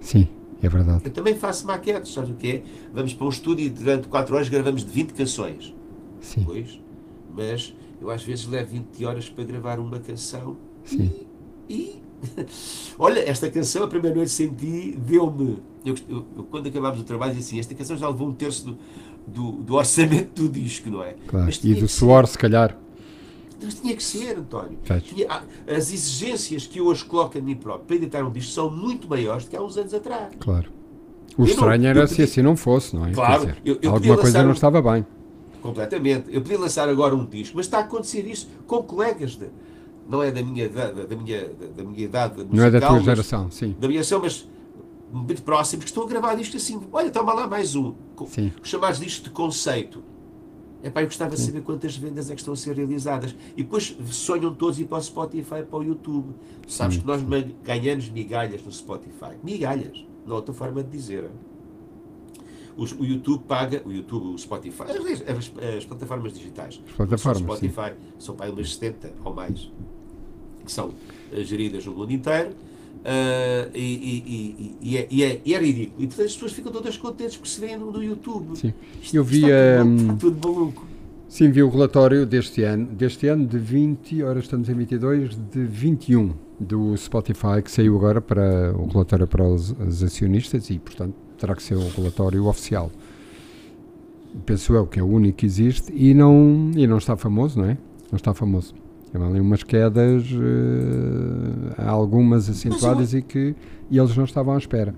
[0.00, 0.28] Sim,
[0.62, 1.02] é verdade.
[1.04, 2.62] Eu também faço maquetes, sabes o que é?
[2.92, 5.74] Vamos para um estúdio e durante 4 horas gravamos de 20 canções.
[6.20, 6.42] Sim.
[6.44, 6.80] Pois,
[7.34, 10.56] mas eu às vezes levo 20 horas para gravar uma canção
[10.88, 11.10] Sim.
[11.68, 12.02] E, e
[12.98, 15.58] Olha, esta canção, a primeira noite senti, deu-me.
[15.84, 18.78] Eu, eu, quando acabámos o trabalho, disse assim: esta canção já levou um terço do,
[19.26, 21.14] do, do orçamento do disco, não é?
[21.26, 21.50] Claro.
[21.62, 22.76] E do suor, se calhar.
[23.62, 24.78] Mas tinha que ser, António.
[25.02, 28.52] Tinha, ah, as exigências que eu hoje coloco a mim próprio para editar um disco
[28.52, 30.32] são muito maiores do que há uns anos atrás.
[30.38, 30.70] Claro.
[31.36, 33.12] O eu estranho não, era se assim não fosse, não é?
[33.12, 33.40] Claro.
[33.40, 35.04] Dizer, eu, eu alguma coisa não estava bem.
[35.60, 36.26] Completamente.
[36.32, 39.46] Eu podia lançar agora um disco, mas está a acontecer isso com colegas de,
[40.08, 43.00] não é da minha, da, da minha, da minha idade musical, Não é da tua
[43.00, 43.76] geração, sim.
[43.78, 44.48] Da minha geração, mas
[45.12, 46.80] muito próximos, que estão a gravar isto assim.
[46.90, 47.94] Olha, toma lá mais um.
[48.26, 48.50] Sim.
[48.62, 50.02] Chamados disto de conceito.
[50.82, 53.34] É pá, eu gostava de saber quantas vendas é que estão a ser realizadas.
[53.56, 56.34] E depois sonham todos ir para o Spotify, para o YouTube.
[56.66, 57.00] Sabes sim.
[57.02, 57.20] que nós
[57.62, 59.36] ganhamos migalhas no Spotify.
[59.42, 60.06] Migalhas.
[60.24, 61.28] Não outra forma de dizer.
[62.76, 66.80] o YouTube paga, o YouTube, o Spotify, as, as, as plataformas digitais.
[66.86, 68.12] As plataformas, o Spotify sim.
[68.18, 69.70] são para umas 70 ou mais
[70.68, 70.92] que são
[71.32, 72.50] eh, geridas no mundo inteiro.
[72.98, 76.02] Uh, e, e, e, é, é, e, é, ridículo.
[76.02, 78.58] E portanto as pessoas ficam todas contentes porque se vêem no, no YouTube.
[78.58, 78.74] Sim.
[79.12, 79.44] Eu vi.
[79.44, 80.86] Está tudo, está tudo maluco.
[81.28, 85.64] Sim, vi o relatório deste ano, deste ano de 20, ora estamos em 22, de
[85.64, 91.14] 21 do Spotify que saiu agora para o relatório para os, os acionistas e, portanto,
[91.36, 92.90] terá que ser o relatório oficial.
[94.46, 97.66] Penso eu que é o único que existe e não, e não está famoso, não
[97.66, 97.78] é?
[98.10, 98.74] Não está famoso.
[99.12, 103.54] Tem ali umas quedas, uh, algumas acentuadas eu, e que
[103.90, 104.94] e eles não estavam à espera.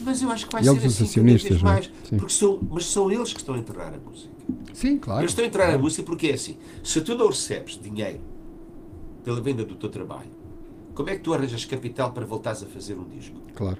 [0.00, 1.64] Mas eu acho que vai e ser assim acionistas, é?
[1.64, 4.30] mais, porque são, mas são eles que estão a enterrar a música.
[4.72, 5.22] Sim, claro.
[5.22, 5.80] Eles estão a enterrar claro.
[5.80, 8.20] a música porque é assim, se tu não recebes dinheiro
[9.24, 10.30] pela venda do teu trabalho,
[10.94, 13.36] como é que tu arranjas capital para voltares a fazer um disco?
[13.54, 13.78] Claro.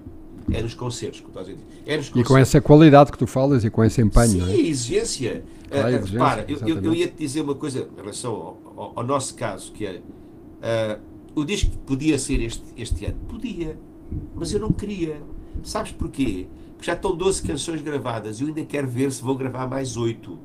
[0.51, 1.64] É nos concertos, que estás a dizer.
[1.87, 2.20] É nos concertos.
[2.20, 4.45] E com essa qualidade que tu falas e com esse empenho.
[4.45, 4.55] Sim, é?
[4.55, 5.45] a exigência.
[5.70, 8.93] Ah, exigência repara, eu, eu, eu, ia te dizer uma coisa em relação ao, ao,
[8.97, 11.01] ao nosso caso, que é uh,
[11.35, 13.18] o disco podia ser este, este ano.
[13.29, 13.79] Podia,
[14.35, 15.20] mas eu não queria.
[15.62, 16.47] Sabes porquê?
[16.72, 19.97] Porque já estão 12 canções gravadas e eu ainda quero ver se vou gravar mais
[19.97, 20.39] 8.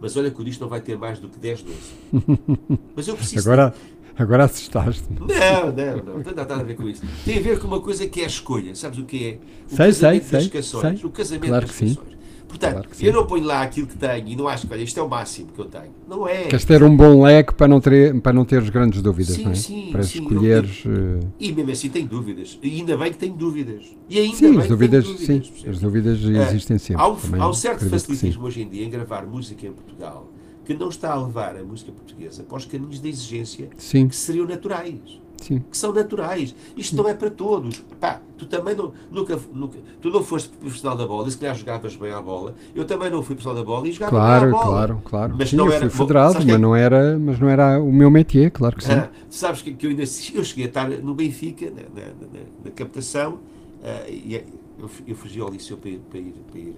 [0.00, 1.78] Mas olha que o disco não vai ter mais do que 10, 12.
[2.94, 3.50] Mas eu preciso.
[3.50, 3.74] Agora,
[4.16, 5.18] Agora assustaste-me.
[5.18, 7.02] Não, não, não, tem nada a ver com isso.
[7.24, 8.74] Tem a ver com uma coisa que é a escolha.
[8.74, 9.38] Sabes o que é?
[9.72, 11.00] O sei, sei, sei, canções.
[11.00, 11.08] Sei.
[11.08, 11.98] O casamento claro das canções.
[11.98, 12.13] Sim.
[12.58, 14.98] Portanto, claro eu não ponho lá aquilo que tenho e não acho que, olha, isto
[14.98, 15.92] é o máximo que eu tenho.
[16.08, 16.44] Não é.
[16.44, 19.50] Queres ter um bom leque para não, ter, para não teres grandes dúvidas, sim, não
[19.50, 19.54] é?
[19.54, 20.20] Sim, para sim.
[20.20, 20.84] escolheres...
[20.84, 21.20] Uh...
[21.38, 22.58] E mesmo assim tenho dúvidas.
[22.62, 23.84] E ainda bem que tenho dúvidas.
[24.08, 27.02] E ainda sim, bem as dúvidas, dúvidas, sim, as dúvidas existem sempre.
[27.02, 30.30] Há um, há um certo facilitismo hoje em dia em gravar música em Portugal
[30.64, 34.08] que não está a levar a música portuguesa para os caminhos da exigência Sim.
[34.08, 35.20] que seriam naturais.
[35.40, 35.62] Sim.
[35.70, 36.54] Que são naturais.
[36.76, 37.02] Isto Sim.
[37.02, 37.84] não é para todos.
[38.00, 41.54] Pá, tu também não, nunca, nunca, tu não foste profissional da bola, e se calhar
[41.54, 42.54] jogavas bem à bola.
[42.74, 44.70] Eu também não fui profissional da bola e jogava claro, bem à bola.
[44.74, 47.48] Claro, claro, Mas sim, não eu era, fui federado, mas, é, não era, mas não
[47.48, 48.92] era o meu métier, claro que sim.
[48.92, 52.44] Ah, sabes que, que, eu ainda eu cheguei a estar no Benfica, na, na, na,
[52.64, 54.44] na captação, uh, e é,
[54.78, 56.74] eu, eu fugi ao liceu para ir, para ir, para ir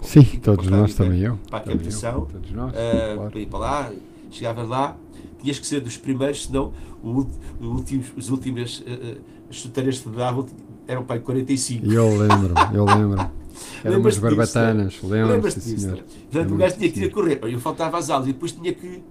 [0.00, 1.38] Sim, todos nós, também eu.
[1.50, 3.30] Para a captação, todos nós, uh, claro.
[3.30, 3.92] para ir para lá,
[4.30, 4.96] chegavas lá,
[5.40, 6.72] tinhas que ser dos primeiros, senão
[7.02, 7.26] o,
[7.60, 9.20] o últimos, os últimos uh,
[9.50, 10.46] chuteiras que te davam
[10.86, 11.86] eram para 45.
[11.86, 13.30] Eu lembro, eu lembro.
[13.82, 16.04] Eram umas barbatanas, lembro-me, senhor.
[16.30, 18.72] Portanto, o gajo tinha que ir a correr, eu faltava às aulas e depois tinha
[18.72, 19.02] que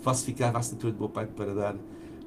[0.00, 1.76] falsificar a assinatura do meu pai para dar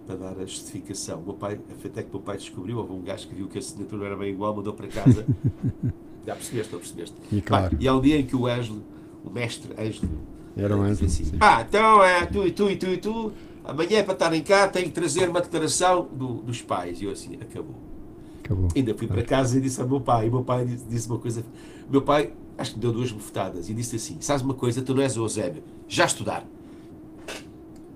[0.06, 1.20] para dar a justificação.
[1.20, 3.58] O meu pai, até que o meu pai descobriu, houve um gajo que viu que
[3.58, 5.26] a assinatura não era bem igual, mandou para casa
[6.26, 7.16] Já percebeste, não percebeste?
[7.32, 7.78] E, claro.
[7.80, 8.82] e há um dia em que o Ângelo,
[9.24, 10.10] o mestre Ângelo,
[10.56, 10.84] era um.
[10.84, 13.34] Assim, pá, então é tu e tu e tu e tu,
[13.64, 17.02] amanhã é para estarem cá, tenho que trazer uma declaração do, dos pais.
[17.02, 17.76] E eu assim, acabou.
[18.44, 18.68] Acabou.
[18.76, 21.08] Ainda fui para casa e disse ao meu pai, e o meu pai disse, disse
[21.08, 21.44] uma coisa,
[21.90, 24.94] meu pai acho que me deu duas bofetadas e disse assim, sabes uma coisa, tu
[24.94, 26.46] não és o Eusébio, já estudar.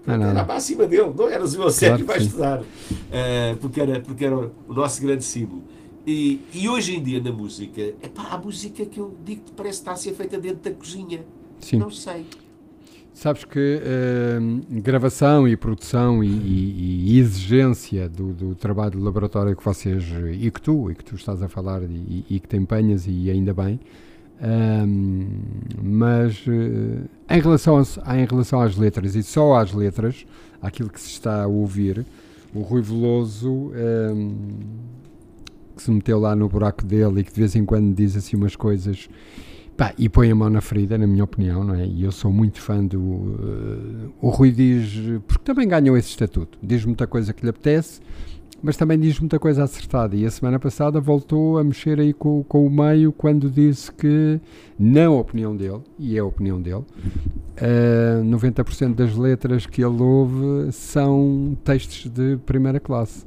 [0.05, 2.61] Ah, não, era para cima dele, não eras o Eusébio, claro vai estudar.
[2.61, 5.63] Uh, porque, era, porque era o nosso grande símbolo.
[6.05, 9.51] E, e, hoje em dia na música, é pá, a música que eu digo que
[9.51, 11.25] parece estar a ser feita dentro da cozinha.
[11.59, 11.77] Sim.
[11.77, 12.25] Não sei.
[13.17, 19.55] Sabes que uh, gravação e produção e, e, e exigência do, do, trabalho de laboratório
[19.55, 20.03] que vocês
[20.33, 23.31] e que tu e que tu estás a falar e, e que te empenhas e
[23.31, 23.79] ainda bem,
[24.39, 25.29] um,
[25.81, 30.23] mas uh, em, relação a, em relação às letras e só às letras,
[30.61, 32.05] aquilo que se está a ouvir,
[32.53, 34.31] o Rui Veloso um,
[35.75, 38.37] que se meteu lá no buraco dele e que de vez em quando diz assim
[38.37, 39.09] umas coisas
[39.77, 41.85] pá, e põe a mão na ferida, na minha opinião, não é?
[41.85, 42.99] E eu sou muito fã do.
[42.99, 48.01] Uh, o Rui diz, porque também ganhou esse estatuto, diz muita coisa que lhe apetece,
[48.61, 50.15] mas também diz muita coisa acertada.
[50.15, 54.41] E a semana passada voltou a mexer aí com, com o meio quando disse que,
[54.79, 56.77] na opinião dele, e é a opinião dele,
[57.61, 63.23] uh, 90% das letras que ele ouve são textos de primeira classe.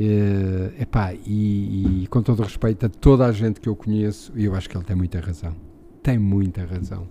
[0.00, 4.54] Uh, epá, e, e com todo respeito a toda a gente que eu conheço, eu
[4.54, 5.56] acho que ele tem muita razão.
[6.04, 7.08] Tem muita razão.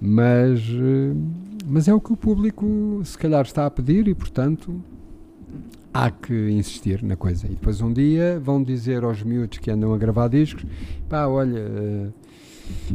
[0.00, 1.14] Mas, uh,
[1.66, 4.80] mas é o que o público se calhar está a pedir e, portanto,
[5.92, 7.46] há que insistir na coisa.
[7.46, 10.64] E depois um dia vão dizer aos miúdos que andam a gravar discos:
[11.10, 12.12] pá, olha, uh,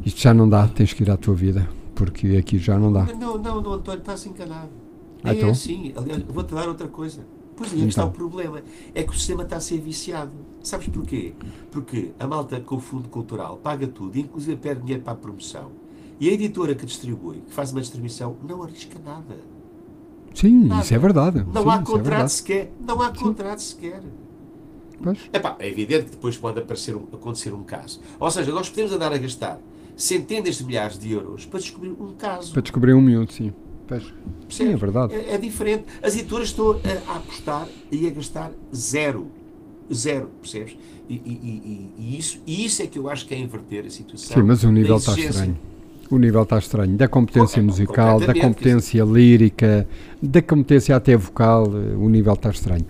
[0.03, 3.05] isto já não dá, tens que ir à tua vida, porque aqui já não dá.
[3.05, 4.69] Não, não, não António, estás enganado.
[5.23, 5.51] Ah, é então?
[5.51, 7.21] assim, aliás, vou-te dar outra coisa.
[7.61, 7.89] Pois aí então.
[7.89, 8.61] está o problema.
[8.95, 10.31] É que o sistema está a ser viciado.
[10.63, 11.33] Sabes porquê?
[11.69, 15.71] Porque a malta com o fundo cultural paga tudo, inclusive perde dinheiro para a promoção.
[16.19, 19.37] E a editora que distribui, que faz uma distribuição, não arrisca nada.
[20.33, 20.83] Sim, nada.
[20.83, 21.45] isso é verdade.
[21.53, 22.71] Não Sim, há é contrato é sequer.
[22.79, 23.75] Não há contrato Sim.
[23.75, 24.03] sequer.
[25.03, 25.19] Pois.
[25.33, 27.99] Epá, é evidente que depois pode aparecer um, acontecer um caso.
[28.19, 29.59] Ou seja, nós podemos andar a gastar
[29.95, 32.53] centenas de milhares de euros para descobrir um caso.
[32.53, 33.53] Para descobrir um miúdo, sim.
[34.49, 35.13] Sim, é verdade.
[35.13, 35.85] É, é, diferente.
[36.01, 39.27] As editoras estão a, a, apostar e a gastar zero.
[39.93, 40.77] Zero, percebes?
[41.09, 43.89] E, e, e, e, isso, e isso é que eu acho que é inverter a
[43.89, 44.37] situação.
[44.37, 45.57] Sim, mas o nível está estranho.
[46.09, 46.97] O nível está estranho.
[46.97, 49.87] Da competência musical, da competência lírica,
[50.21, 52.85] da competência até vocal, o nível está estranho.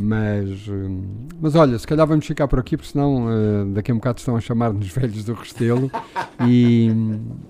[0.00, 1.02] Mas, hum,
[1.40, 4.18] mas olha, se calhar vamos ficar por aqui, porque senão uh, daqui a um bocado
[4.18, 5.90] estão a chamar-nos velhos do Restelo
[6.48, 6.88] e,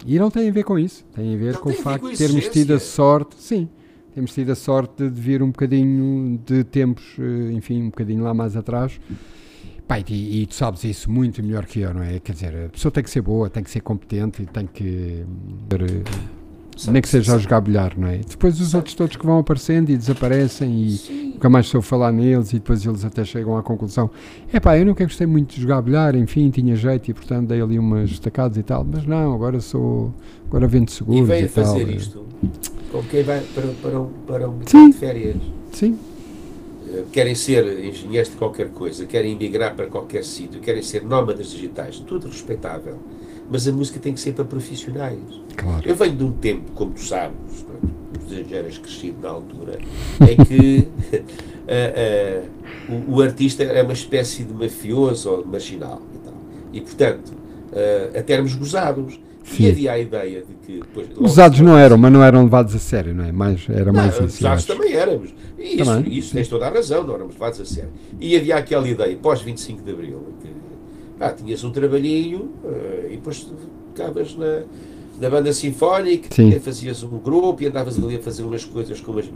[0.04, 2.16] e não tem a ver com isso, tem a ver não com o facto de
[2.16, 3.68] termos tido a sorte, sim,
[4.12, 8.34] temos tido a sorte de vir um bocadinho de tempos, uh, enfim, um bocadinho lá
[8.34, 9.00] mais atrás.
[9.86, 12.20] Pai, e, e, tu sabes isso muito melhor que eu, não é?
[12.20, 15.24] Quer dizer, a pessoa tem que ser boa, tem que ser competente, tem que.
[16.88, 18.18] Nem que seja a jogar bilhar, não é?
[18.18, 21.32] Depois os outros todos que vão aparecendo e desaparecem e Sim.
[21.32, 24.10] nunca mais sou falar neles e depois eles até chegam à conclusão
[24.52, 27.60] é pá, eu nunca gostei muito de jogar bilhar, enfim, tinha jeito e portanto dei
[27.60, 30.12] ali umas estacadas e tal, mas não, agora sou,
[30.48, 32.26] agora vendo seguros e, vem e fazer tal, isto
[32.90, 34.90] com quem vai para, para, para um Sim.
[34.90, 35.36] de férias.
[35.72, 35.96] Sim.
[36.88, 41.50] Eh, querem ser engenheiros de qualquer coisa, querem emigrar para qualquer sítio, querem ser nómadas
[41.50, 42.98] digitais, tudo respeitável
[43.50, 45.18] mas a música tem que ser para profissionais.
[45.56, 45.82] Claro.
[45.86, 47.36] Eu venho de um tempo, como tu sabes,
[48.30, 48.44] é?
[48.48, 49.78] já eras crescido na altura,
[50.20, 52.44] em que uh,
[52.94, 56.34] uh, o, o, artista é uma espécie de mafioso ou de marginal e tal.
[56.72, 59.18] E, portanto, uh, até éramos gozados.
[59.42, 59.64] Sim.
[59.64, 60.78] E havia a ideia de que.
[60.78, 63.32] Depois, Gozados não eram, mas não eram levados a sério, não é?
[63.32, 64.16] Mais, era não, mais.
[64.16, 65.34] Gozados também éramos.
[65.58, 66.18] E isso, também?
[66.18, 67.90] isso tens toda a razão, não éramos levados a sério.
[68.20, 70.48] E havia aquela ideia, pós 25 de Abril, que
[71.20, 73.46] ah, tinhas um trabalhinho uh, e depois
[73.88, 74.62] ficavas na,
[75.20, 76.58] na banda sinfónica, Sim.
[76.60, 79.28] fazias um grupo e andavas ali a fazer umas coisas com umas,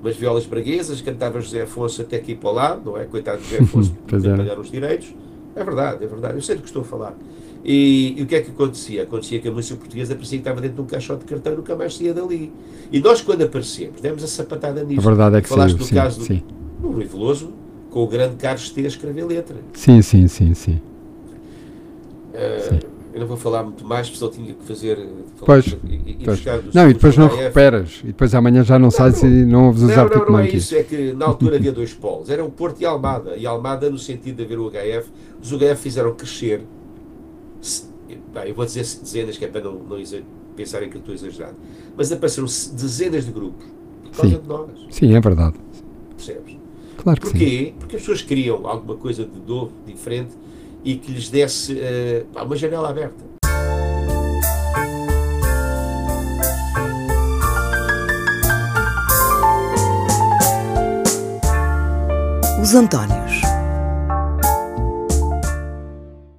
[0.00, 3.04] umas violas braguesas, cantavas José Afonso até aqui para lá, não é?
[3.04, 5.12] Coitado de José Afonso, para pagar os direitos.
[5.56, 7.16] É verdade, é verdade, eu sei do que estou a falar.
[7.64, 9.02] E, e, o que é que acontecia?
[9.02, 11.56] Acontecia que a música portuguesa parecia que estava dentro de um caixote de cartão e
[11.56, 12.52] nunca mais saía dali.
[12.92, 15.00] E nós, quando aparecemos, demos a sapatada nisso.
[15.00, 16.42] A verdade é que Falaste sim, do caso sim.
[16.78, 17.52] do, do Rui Veloso,
[17.90, 19.56] com o grande Carlos T a escrever letra.
[19.72, 20.80] Sim, sim, sim, sim.
[22.34, 24.98] Uh, eu não vou falar muito mais, porque só tinha que fazer.
[25.46, 26.42] Pois, e, e pois.
[26.74, 29.82] Não, e depois não recuperas, e depois amanhã já não, não sais e não ouves
[29.82, 32.50] usar Não, não, não é isso, é que na altura havia dois polos, era o
[32.50, 35.08] Porto e Almada, e Almada no sentido de haver o HF,
[35.40, 36.62] os HF fizeram crescer,
[38.08, 39.96] bem, eu vou dizer dezenas, que é para não, não
[40.56, 41.54] pensarem que eu estou exagerado,
[41.96, 43.64] mas apareceram dezenas de grupos,
[44.02, 44.42] por causa sim.
[44.42, 44.70] de nós.
[44.90, 45.54] Sim, é verdade.
[46.16, 46.56] Percebes?
[46.96, 47.48] Claro que Porquê?
[47.48, 47.74] sim.
[47.78, 50.34] Porque as pessoas queriam alguma coisa de novo, diferente,
[50.84, 53.34] e que lhes desse uh, uma janela aberta.
[62.60, 63.23] Os Antónios.